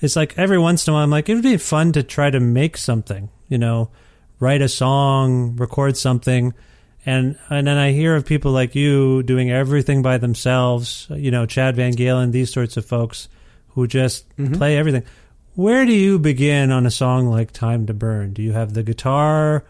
[0.00, 2.30] It's like every once in a while, I'm like, it would be fun to try
[2.30, 3.28] to make something.
[3.48, 3.90] You know,
[4.40, 6.54] write a song, record something.
[7.04, 11.46] And and then I hear of people like you doing everything by themselves, you know,
[11.46, 13.28] Chad VanGaalen, these sorts of folks
[13.70, 14.56] who just Mhm.
[14.56, 15.04] play everything.
[15.54, 18.32] Where do you begin on a song like Time to Burn?
[18.32, 19.64] Do you have the guitar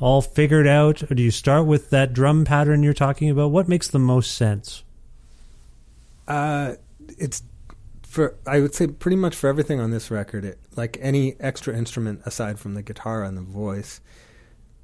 [0.00, 3.50] all figured out or do you start with that drum pattern you're talking about?
[3.50, 4.82] What makes the most sense?
[6.28, 6.74] Uh,
[7.18, 7.42] it's
[8.12, 10.44] for I would say pretty much for everything on this record.
[10.44, 14.02] It, like any extra instrument aside from the guitar and the voice,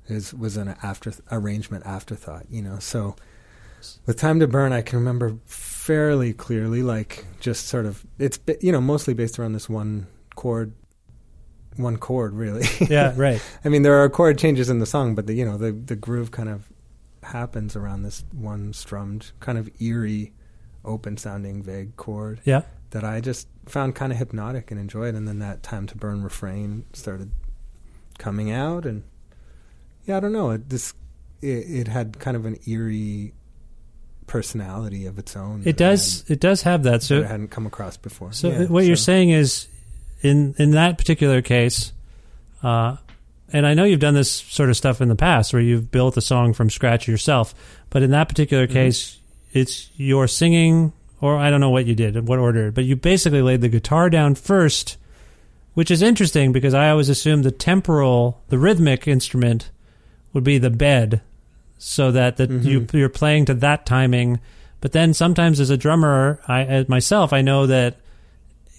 [0.06, 2.46] is was an after arrangement afterthought.
[2.48, 3.16] You know, so
[4.06, 8.72] with "Time to Burn," I can remember fairly clearly, like just sort of it's you
[8.72, 10.72] know mostly based around this one chord,
[11.76, 12.66] one chord really.
[12.88, 13.42] Yeah, right.
[13.64, 15.96] I mean, there are chord changes in the song, but the you know the the
[15.96, 16.72] groove kind of
[17.22, 20.32] happens around this one strummed, kind of eerie,
[20.82, 22.62] open sounding, vague chord Yeah.
[22.90, 25.14] That I just found kind of hypnotic and enjoyed.
[25.14, 27.30] And then that time to burn refrain started
[28.18, 29.02] coming out, and
[30.06, 30.50] yeah, I don't know.
[30.50, 30.94] It this
[31.42, 33.32] it, it had kind of an eerie
[34.26, 35.62] personality of its own.
[35.64, 36.92] It does it does have that.
[36.92, 38.32] had- So that I hadn't come across before.
[38.32, 39.68] So Yeah, what you're saying is,
[40.22, 41.92] in in that particular case,
[42.62, 42.96] uh,
[43.52, 46.16] and I know you've done this sort of stuff in the past where you've built
[46.16, 47.54] a song from scratch yourself,
[47.90, 48.72] but in that particular Mhm.
[48.72, 49.18] case,
[49.52, 52.96] it's your singing, or I don't know what you did, in what order, but you
[52.96, 54.96] basically laid the guitar down first,
[55.74, 59.70] which is interesting because I always assumed the temporal, the rhythmic instrument
[60.32, 61.20] would be the bed,
[61.78, 62.92] so that that you Mhm.
[62.92, 64.40] you're playing to that timing.
[64.80, 67.96] But then sometimes as a drummer, I as myself, I know that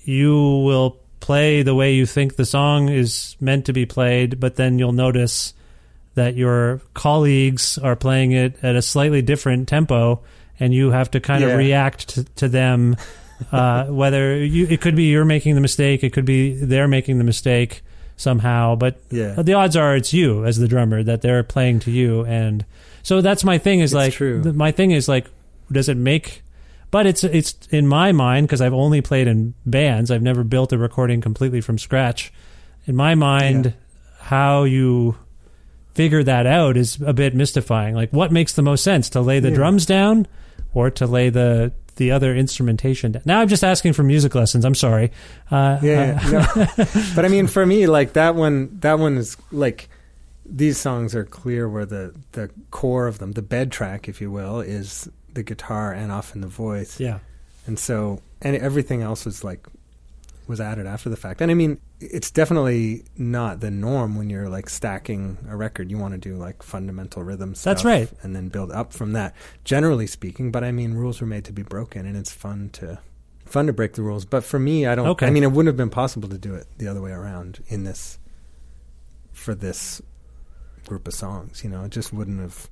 [0.03, 4.55] you will play the way you think the song is meant to be played, but
[4.55, 5.53] then you'll notice
[6.15, 10.21] that your colleagues are playing it at a slightly different tempo,
[10.59, 11.49] and you have to kind Yeah.
[11.49, 12.97] of react to, to them.
[13.51, 17.17] uh, whether you, it could be you're making the mistake, it could be they're making
[17.17, 17.81] the mistake.
[18.17, 18.75] somehow.
[18.75, 19.41] But Yeah.
[19.41, 22.65] the odds are it's you as the drummer that they're playing to you, and
[23.01, 23.79] so that's my thing.
[23.79, 24.43] Is It's like true.
[24.43, 25.27] th- my thing is like,
[25.71, 26.41] does it make?
[26.91, 30.11] But it's it's in my mind because I've only played in bands.
[30.11, 32.33] I've never built a recording completely from scratch.
[32.87, 33.71] In my mind, Yeah.
[34.19, 35.15] how you
[35.93, 37.95] figure that out is a bit mystifying.
[37.95, 39.55] Like, what makes the most sense to lay the Yeah.
[39.55, 40.27] drums down
[40.73, 43.23] or to lay the the other instrumentation down?
[43.25, 44.65] Now I'm just asking for music lessons.
[44.65, 45.11] I'm sorry.
[45.51, 46.85] Uh, Yeah, uh, no.
[47.15, 49.89] but I mean, for me, like that one, that one is like
[50.45, 54.31] these songs are clear where the the core of them, the bed track, if you
[54.31, 57.19] will, is the guitar and often the voice, yeah.
[57.67, 59.67] and so and everything else is like
[60.49, 61.41] was added after the fact.
[61.41, 65.91] And I mean, it's definitely not the norm when you're like stacking a record.
[65.91, 67.77] You want to do like fundamental rhythm stuff.
[67.77, 68.09] That's right.
[68.23, 69.35] and then build up from that.
[69.63, 72.99] Generally speaking, but I mean, rules were made to be broken, and it's fun to
[73.45, 74.25] fun to break the rules.
[74.25, 75.07] But for me, I don't.
[75.09, 75.27] Okay.
[75.27, 77.83] I mean, it wouldn't have been possible to do it the other way around in
[77.83, 78.17] this
[79.31, 80.01] for this
[80.87, 81.63] group of songs.
[81.63, 82.71] You know, it just wouldn't have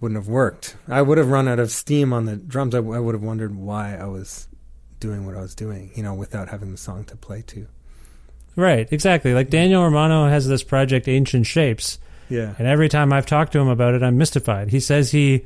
[0.00, 0.76] wouldn't have worked.
[0.86, 2.72] I would have run out of steam on the drums.
[2.72, 4.46] I, I would have wondered why I was
[5.00, 5.90] doing what I was doing.
[5.94, 7.66] You know, without having the song to play to.
[8.56, 9.34] Right, exactly.
[9.34, 12.54] Like Daniel Romano has this project, Ancient Shapes, Yeah.
[12.58, 14.70] and every time I've talked to him about it, I'm mystified.
[14.70, 15.44] He says he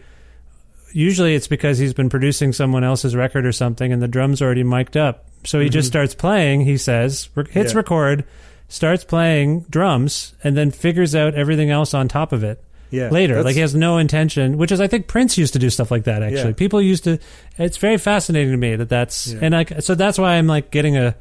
[0.92, 4.62] usually it's because he's been producing someone else's record or something, and the drums already
[4.64, 5.26] mic'd up.
[5.44, 5.92] So he just Mhm.
[5.92, 6.60] starts playing.
[6.62, 7.76] He says, hits Yeah.
[7.78, 8.24] record,
[8.68, 12.62] starts playing drums, and then figures out everything else on top of it.
[12.92, 13.08] Yeah.
[13.08, 13.42] later.
[13.42, 16.04] Like he has no intention, which is I think Prince used to do stuff like
[16.04, 16.22] that.
[16.22, 16.52] Actually, Yeah.
[16.52, 17.18] people used to.
[17.58, 19.38] It's very fascinating to me that that's Yeah.
[19.42, 21.16] and like so that's why I'm like getting a.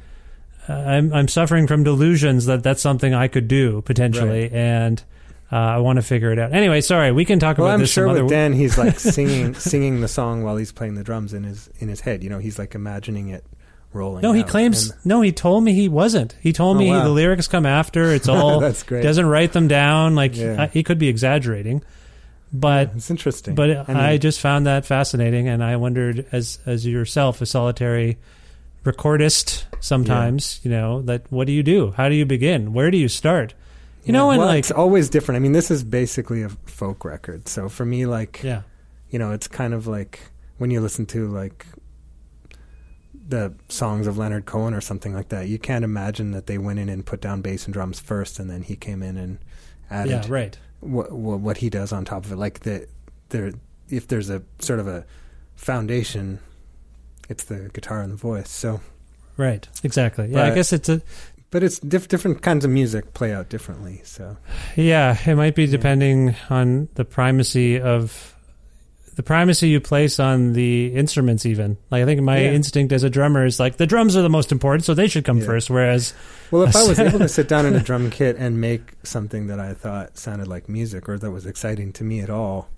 [0.68, 4.52] Uh, I'm I'm suffering from delusions that that's something I could do potentially, Right.
[4.52, 5.02] and
[5.50, 6.52] uh, I want to figure it out.
[6.52, 8.28] Anyway, sorry, we can talk well, about I'm this sure some with other.
[8.28, 11.88] Dan, he's like singing singing the song while he's playing the drums in his in
[11.88, 12.22] his head.
[12.22, 13.44] You know, he's like imagining it
[13.92, 14.22] rolling.
[14.22, 14.48] no, he out.
[14.48, 14.90] claims.
[14.90, 16.34] And- No, he told me he wasn't.
[16.40, 17.04] He told Oh, me wow.
[17.04, 18.12] the lyrics come after.
[18.12, 18.60] It's all.
[18.60, 19.02] That's great.
[19.02, 20.14] Doesn't write them down.
[20.14, 20.62] Like Yeah.
[20.64, 21.82] uh, he could be exaggerating,
[22.52, 23.54] but it's interesting.
[23.54, 28.18] But I, mean, just found that fascinating, and I wondered, as as yourself, a solitary
[28.84, 31.92] recordist, sometimes you know that what do you do?
[31.92, 32.72] How do you begin?
[32.72, 33.54] Where do you start?
[34.04, 35.36] You know, and well, like it's always different.
[35.36, 38.62] I mean, this is basically a folk record, so for me, like, yeah,
[39.10, 40.18] you know, it's kind of like
[40.58, 41.64] when you listen to like
[43.26, 45.48] the songs of Leonard Cohen or something like that.
[45.48, 48.50] You can't imagine that they went in and put down bass and drums first, and
[48.50, 49.38] then he came in and
[49.90, 52.36] added yeah, right, what what, what he does on top of it.
[52.36, 52.86] Like the
[53.28, 53.52] there,
[53.88, 55.04] if there's a sort of a
[55.54, 56.40] foundation,
[57.28, 58.50] it's the guitar and the voice.
[58.50, 58.80] So,
[59.36, 60.28] right, exactly.
[60.28, 61.02] Yeah, I guess it's a
[61.52, 64.00] but it's diff- different kinds of music play out differently.
[64.04, 64.38] So,
[64.74, 65.16] yeah.
[65.26, 68.31] It might be depending on the primacy of
[69.14, 71.44] the primacy you place on the instruments.
[71.46, 72.52] Even like I think my Yeah.
[72.52, 75.24] instinct as a drummer is like the drums are the most important, so they should
[75.24, 75.46] come Yeah.
[75.46, 75.70] first.
[75.70, 76.14] Whereas
[76.50, 79.46] well, if I was able to sit down in a drum kit and make something
[79.48, 82.68] that I thought sounded like music or that was exciting to me at all,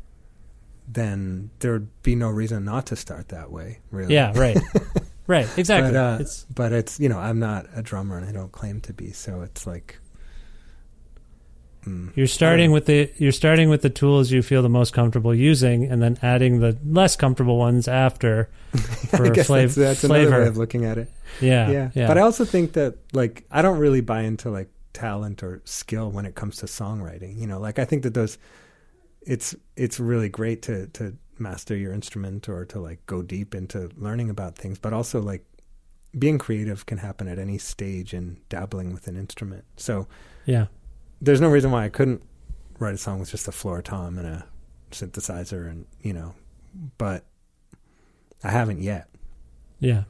[0.86, 3.78] then there would be no reason not to start that way.
[3.90, 4.58] Really, yeah, right,
[5.26, 5.92] right, exactly.
[5.92, 8.80] But, uh, it's but it's you know I'm not a drummer and I don't claim
[8.82, 9.98] to be, so it's like
[11.86, 15.34] mm, You're starting with the you're starting with the tools you feel the most comfortable
[15.34, 18.48] using, and then adding the less comfortable ones after
[19.10, 20.28] for I guess flav- that's, that's flavor.
[20.28, 21.08] another way of looking at it.
[21.40, 21.90] yeah, yeah.
[21.94, 25.60] yeah, But I also think that like I don't really buy into like talent or
[25.64, 27.38] skill when it comes to songwriting.
[27.38, 28.38] You know, like I think that those
[29.22, 33.90] it's it's really great to to master your instrument or to like go deep into
[33.96, 35.44] learning about things, but also like
[36.16, 39.64] being creative can happen at any stage in dabbling with an instrument.
[39.76, 40.06] So
[40.46, 40.66] yeah,
[41.24, 42.22] there's no reason why I couldn't
[42.78, 44.46] write a song with just a floor tom and a
[44.90, 46.34] synthesizer and you know,
[46.98, 47.24] but
[48.42, 49.08] I haven't yet.
[49.80, 50.04] yeah.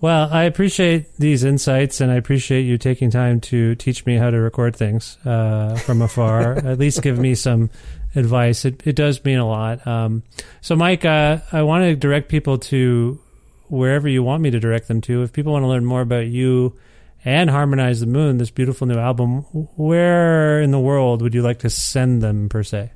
[0.00, 4.30] Well, I appreciate these insights, and I appreciate you taking time to teach me how
[4.30, 6.54] to record things uh, from afar.
[6.66, 7.68] At least give me some
[8.14, 8.64] advice.
[8.64, 9.86] It, it does mean a lot.
[9.86, 10.22] Um,
[10.62, 13.20] so, Mike, uh, I want to direct people to
[13.68, 15.22] wherever you want me to direct them to.
[15.22, 16.78] If people want to learn more about you
[17.24, 19.42] and Harmonize the Moon, this beautiful new album,
[19.76, 22.90] where in the world would you like to send them per se?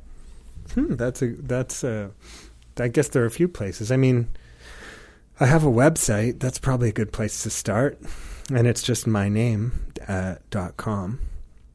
[0.74, 2.10] Hmm, that's a that's a.
[2.78, 3.92] I guess there are a few places.
[3.92, 4.28] I mean,
[5.38, 6.40] I have a website.
[6.40, 7.98] That's probably a good place to start,
[8.52, 9.72] and it's just my name
[10.08, 11.20] uh, dot com.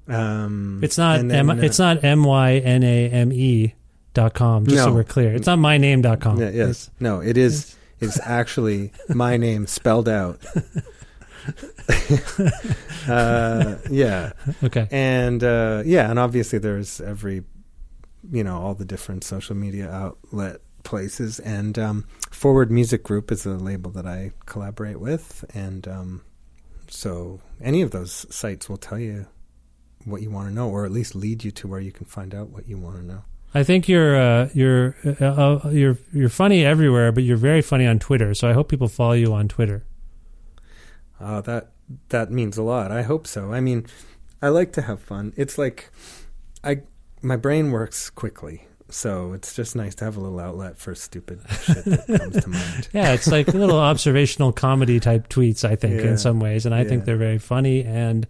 [0.07, 3.75] Um, It's not then, M- uh, it's not M Y N A M E
[4.15, 4.65] dot com.
[4.65, 6.39] Just so we're clear, it's not my name dot com.
[6.39, 7.75] Yes, no, it is.
[8.01, 10.39] It's actually my name spelled out.
[13.07, 14.31] uh, yeah,
[14.63, 14.87] Okay.
[14.91, 17.43] and uh, yeah, and obviously there's every,
[18.31, 23.45] you know, all the different social media outlet places, and um, Forward Music Group is
[23.45, 26.21] a label that I collaborate with, and um,
[26.87, 29.27] so any of those sites will tell you
[30.05, 32.33] what you want to know, or at least lead you to where you can find
[32.33, 33.23] out what you want to know.
[33.53, 35.25] I think you're uh, you're uh,
[35.65, 38.33] uh, you're you're funny everywhere, but you're very funny on Twitter.
[38.35, 39.83] So I hope people follow you on Twitter.
[41.19, 41.69] Uh, that
[42.09, 42.91] that means a lot.
[42.91, 43.51] I hope so.
[43.53, 43.85] I mean,
[44.41, 45.33] I like to have fun.
[45.35, 45.91] It's like
[46.63, 46.81] I
[47.21, 51.41] my brain works quickly, so it's just nice to have a little outlet for stupid
[51.63, 52.89] shit that comes to mind.
[52.93, 55.63] Yeah, it's like little observational comedy type tweets.
[55.67, 56.11] I think Yeah.
[56.11, 58.25] in some ways, and I think they're very funny and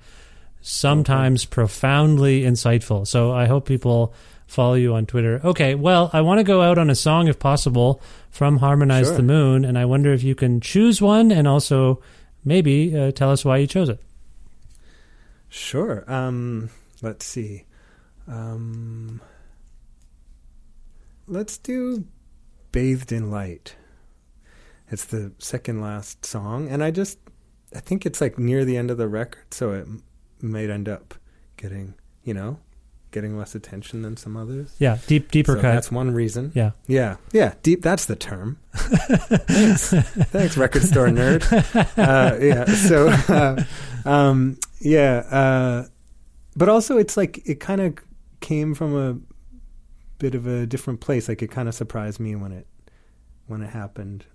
[0.62, 3.08] sometimes profoundly insightful.
[3.08, 4.14] So I hope people
[4.48, 5.40] follow you on Twitter.
[5.44, 9.18] Okay, well, I want to go out on a song if possible from Harmonize Sure.
[9.18, 12.02] the Moon, and I wonder if you can choose one and also
[12.44, 14.02] maybe uh, tell us why you chose it.
[15.50, 16.04] Sure.
[16.12, 16.70] Um,
[17.02, 17.66] let's see.
[18.28, 19.22] Um,
[21.28, 22.06] let's do
[22.72, 23.76] "Bathed in Light."
[24.92, 27.20] It's the second last song, and I just
[27.76, 29.88] I think it's like near the end of the record, so it
[30.42, 31.16] might end up
[31.58, 32.60] getting you know
[33.12, 34.76] getting less attention than some others.
[34.80, 35.74] Yeah, deep deeper So cut.
[35.74, 36.51] That's one reason.
[36.55, 36.72] Yeah.
[36.88, 37.82] Yeah, yeah, deep.
[37.82, 38.57] That's the term.
[38.74, 41.43] Thanks, thanks, record store nerd.
[41.97, 42.66] Uh, yeah.
[42.66, 43.64] So, uh,
[44.10, 45.86] um, yeah, uh,
[46.55, 47.95] but also it's like it kind of
[48.41, 49.18] came from a
[50.20, 51.28] bit of a different place.
[51.28, 52.68] Like it kind of surprised me when it
[53.47, 54.26] when it happened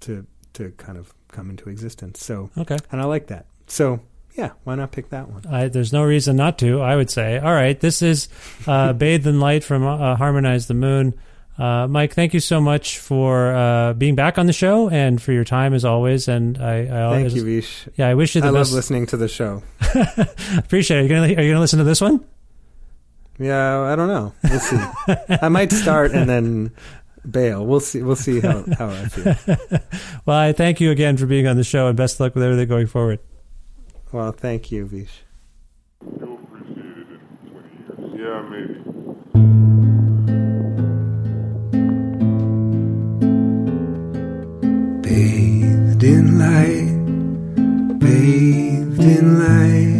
[0.00, 2.20] to to kind of come into existence.
[2.24, 2.76] So, Okay.
[2.92, 3.46] and I like that.
[3.66, 4.00] So,
[4.34, 5.46] yeah, why not pick that one?
[5.46, 6.80] I, there's no reason not to.
[6.80, 7.38] I would say.
[7.38, 8.28] All right, this is
[8.66, 11.14] uh, "Bathed in Light" from uh, "Harmonize the Moon."
[11.56, 15.30] Uh, Mike, thank you so much for uh, being back on the show and for
[15.30, 16.26] your time as always.
[16.26, 17.88] And I, I Thank always, you, Vish.
[17.94, 19.62] Yeah, I wish you the I love listening to the show.
[20.58, 21.00] Appreciate it.
[21.00, 22.24] Are you gonna Are you gonna listen to this one?
[23.38, 24.32] Yeah, I don't know.
[24.44, 24.78] We'll see.
[25.28, 26.72] I might start and then
[27.28, 27.66] bail.
[27.66, 28.02] We'll see.
[28.02, 29.56] We'll see how, how I feel.
[30.26, 32.44] Well, I thank you again for being on the show and best of luck with
[32.44, 33.18] everything going forward.
[34.14, 35.24] Well, thank you, Vish.
[38.14, 38.74] Yeah, maybe.
[45.02, 46.94] Bathed in light,
[47.98, 49.96] bathed in light,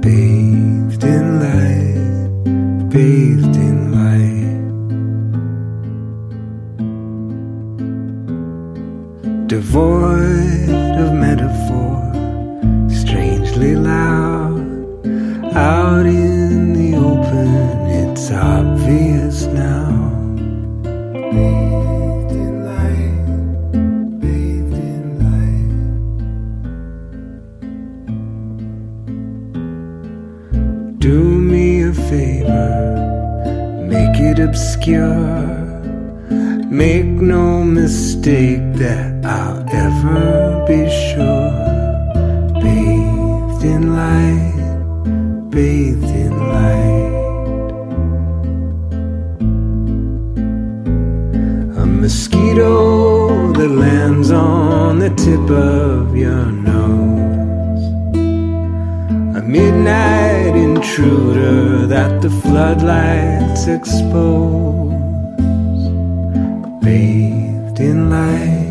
[0.00, 4.60] bathed in light, bathed in light.
[9.48, 10.70] Devoid
[11.00, 11.61] of metaphor,
[13.74, 14.60] loud,
[15.54, 20.10] out in the open, it's obvious now.
[21.12, 23.26] Bathed in light,
[24.20, 25.04] bathed in
[30.92, 30.98] light.
[30.98, 32.70] Do me a favor,
[33.88, 35.60] make it obscure.
[36.70, 41.41] Make no mistake that I'll ever be sure.
[54.32, 57.84] On the tip of your nose.
[59.36, 64.92] A midnight intruder that the floodlights expose.
[66.82, 68.61] Bathed in light,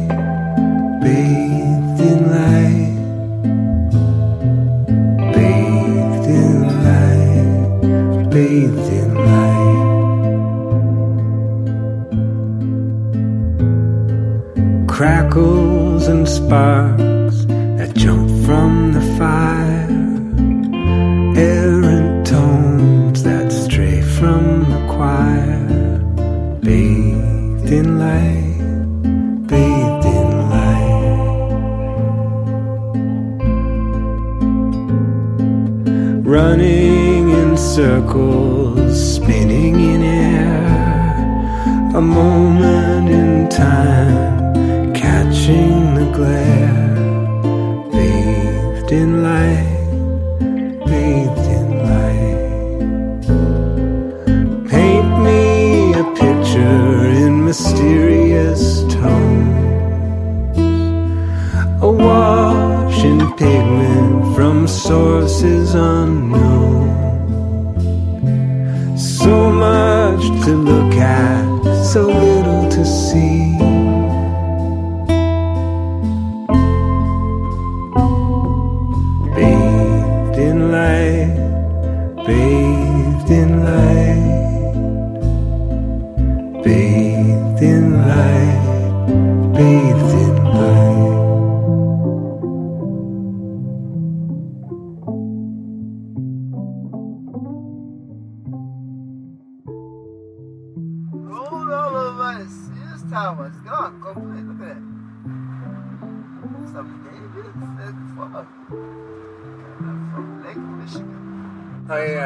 [16.52, 17.46] sparks
[17.80, 19.88] that jump from the fire.
[21.38, 25.64] Errant tones that stray from the choir.
[26.60, 28.60] Bathed in light,
[29.48, 31.54] bathed in light.
[36.36, 40.68] Running in circles, spinning in air.
[41.96, 44.31] A moment in time,
[46.22, 46.94] glare.
[47.94, 49.70] Bathed in light,
[50.90, 53.24] bathed in light.
[54.74, 55.42] Paint me
[56.04, 56.92] a picture
[57.24, 58.21] in mysterious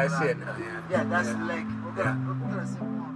[0.08, 0.18] Michigan.
[0.18, 0.56] Yeah, I see it now.
[0.58, 0.82] Yeah.
[0.90, 1.66] Yeah, that's the lake.
[1.84, 3.06] We're gonna, we're gonna see more.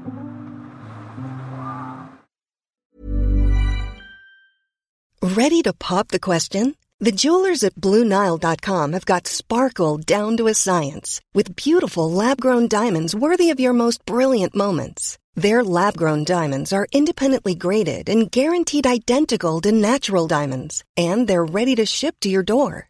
[5.22, 6.74] Ready to pop the question?
[6.98, 12.68] The jewelers at BlueNile.com have got sparkle down to a science with beautiful lab grown
[12.68, 15.18] diamonds worthy of your most brilliant moments.
[15.34, 21.44] Their lab grown diamonds are independently graded and guaranteed identical to natural diamonds, and they're
[21.44, 22.89] ready to ship to your door.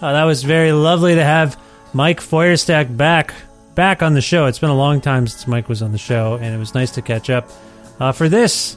[0.00, 1.60] Uh, that was very lovely to have
[1.92, 3.34] Mike Feuerstack back
[3.74, 4.46] back on the show.
[4.46, 6.90] It's been a long time since Mike was on the show, and it was nice
[6.92, 7.48] to catch up.
[7.98, 8.76] Uh, for this,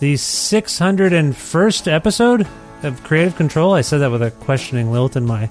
[0.00, 2.42] the 601st episode
[2.82, 3.76] of Kreative Kontrol.
[3.76, 5.48] I said that with a questioning lilt in my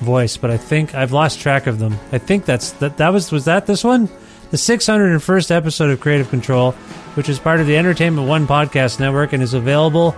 [0.00, 1.98] voice, but I think I've lost track of them.
[2.12, 2.96] I think that's that.
[2.96, 4.06] That was was that this one,
[4.50, 6.74] the 601st episode of Kreative Kontrol,
[7.14, 10.12] which is part of the Entertainment One podcast network and is available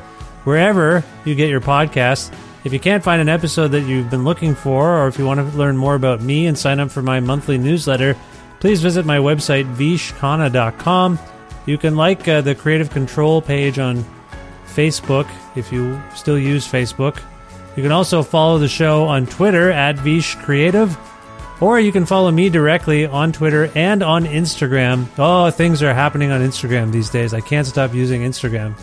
[0.44, 2.32] wherever you get your podcasts.
[2.64, 5.38] If you can't find an episode that you've been looking for, or if you want
[5.40, 8.16] to learn more about me and sign up for my monthly newsletter,
[8.60, 11.18] please visit my website, vishkhanna.com.
[11.66, 14.04] You can like uh, the Kreative Kontrol page on
[14.66, 17.20] Facebook if you still use Facebook.
[17.76, 20.96] You can also follow the show on Twitter at Vish Creative,
[21.60, 25.06] or you can follow me directly on Twitter and on Instagram.
[25.16, 27.34] Oh, things are happening on Instagram these days.
[27.34, 28.74] I can't stop using Instagram.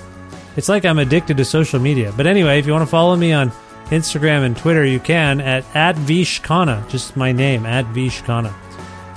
[0.56, 2.14] It's like I'm addicted to social media.
[2.15, 3.52] But anyway, if you want to follow me on
[3.86, 8.53] Instagram and Twitter, you can at, at Vishkhanna, just my name, at Vishkhanna.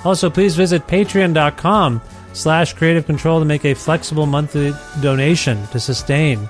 [0.05, 2.01] Also, please visit patreon.com
[2.33, 6.47] slash kreative kontrol to make a flexible monthly donation to sustain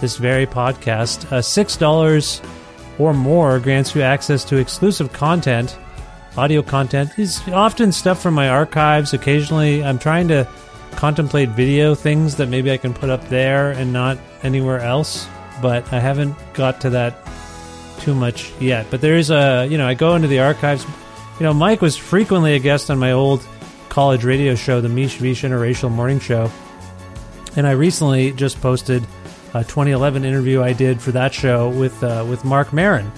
[0.00, 1.24] this very podcast.
[1.26, 2.44] Uh, $6
[2.98, 5.78] or more grants you access to exclusive content,
[6.36, 7.10] audio content.
[7.18, 9.14] is often stuff from my archives.
[9.14, 10.46] Occasionally, I'm trying to
[10.92, 15.28] contemplate video things that maybe I can put up there and not anywhere else,
[15.62, 17.26] but I haven't got to that
[18.02, 18.86] too much yet.
[18.90, 20.84] But there is a, you know, I go into the archives.
[21.38, 23.46] You know, Mike was frequently a guest on my old
[23.88, 26.50] college radio show, the Mish Vish Interracial Morning Show.
[27.56, 29.02] And I recently just posted
[29.54, 33.10] a 2011 interview I did for that show with uh, with Marc Maron.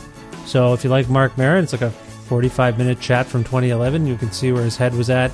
[0.47, 4.07] So if you like Marc Maron, it's like a 45 minute chat from 2011.
[4.07, 5.31] You can see where his head was at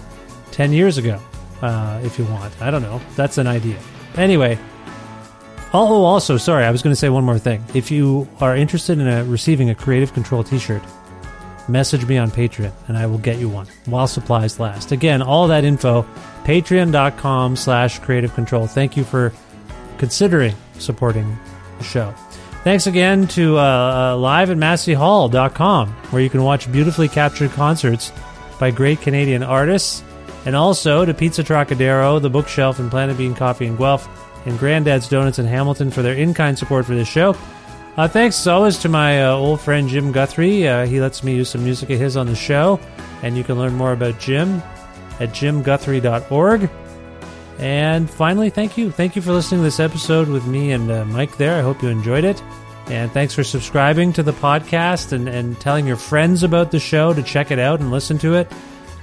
[0.52, 1.20] 10 years ago,
[1.62, 2.52] uh, if you want.
[2.60, 3.00] I don't know.
[3.16, 3.78] That's an idea.
[4.16, 4.58] Anyway,
[5.72, 7.64] Oh, also, sorry, I was going to say one more thing.
[7.74, 10.82] If you are interested in a, receiving a Kreative Kontrol T-shirt,
[11.68, 14.90] message me on Patreon, and I will get you one while supplies last.
[14.90, 16.04] Again, all that info,
[16.42, 18.68] Patreon.com/slash Kreative Kontrol.
[18.68, 19.32] Thank you for
[19.98, 21.38] considering supporting
[21.78, 22.12] the show.
[22.64, 28.12] Thanks again to uh, uh, live at MasseyHall.com, where you can watch beautifully captured concerts
[28.58, 30.02] by great Canadian artists,
[30.46, 34.08] and also to Pizza Trocadero, The Bookshelf, and Planet Bean Coffee in Guelph
[34.46, 37.36] and Granddad's Donuts in Hamilton for their in kind support for this show.
[37.96, 40.66] Uh, thanks as always to my uh, old friend Jim Guthrie.
[40.66, 42.80] Uh, he lets me use some music of his on the show,
[43.22, 44.62] and you can learn more about Jim
[45.18, 46.70] at jimguthrie.org.
[47.58, 48.90] And finally, thank you.
[48.90, 51.58] Thank you for listening to this episode with me and uh, Mike there.
[51.58, 52.42] I hope you enjoyed it.
[52.86, 57.12] And thanks for subscribing to the podcast and, and telling your friends about the show
[57.12, 58.50] to check it out and listen to it.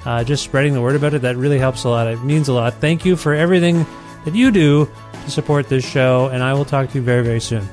[0.05, 2.07] Uh, just spreading the word about it, that really helps a lot.
[2.07, 2.73] It means a lot.
[2.75, 3.85] Thank you for everything
[4.25, 4.89] that you do
[5.27, 7.67] to support this show, and I will talk to you very, very soon.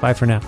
[0.00, 0.40] Bye for now.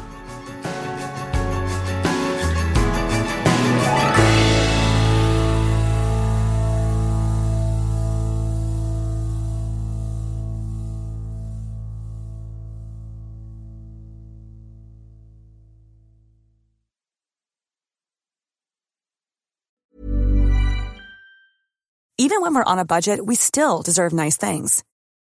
[22.17, 24.83] Even when we're on a budget, we still deserve nice things.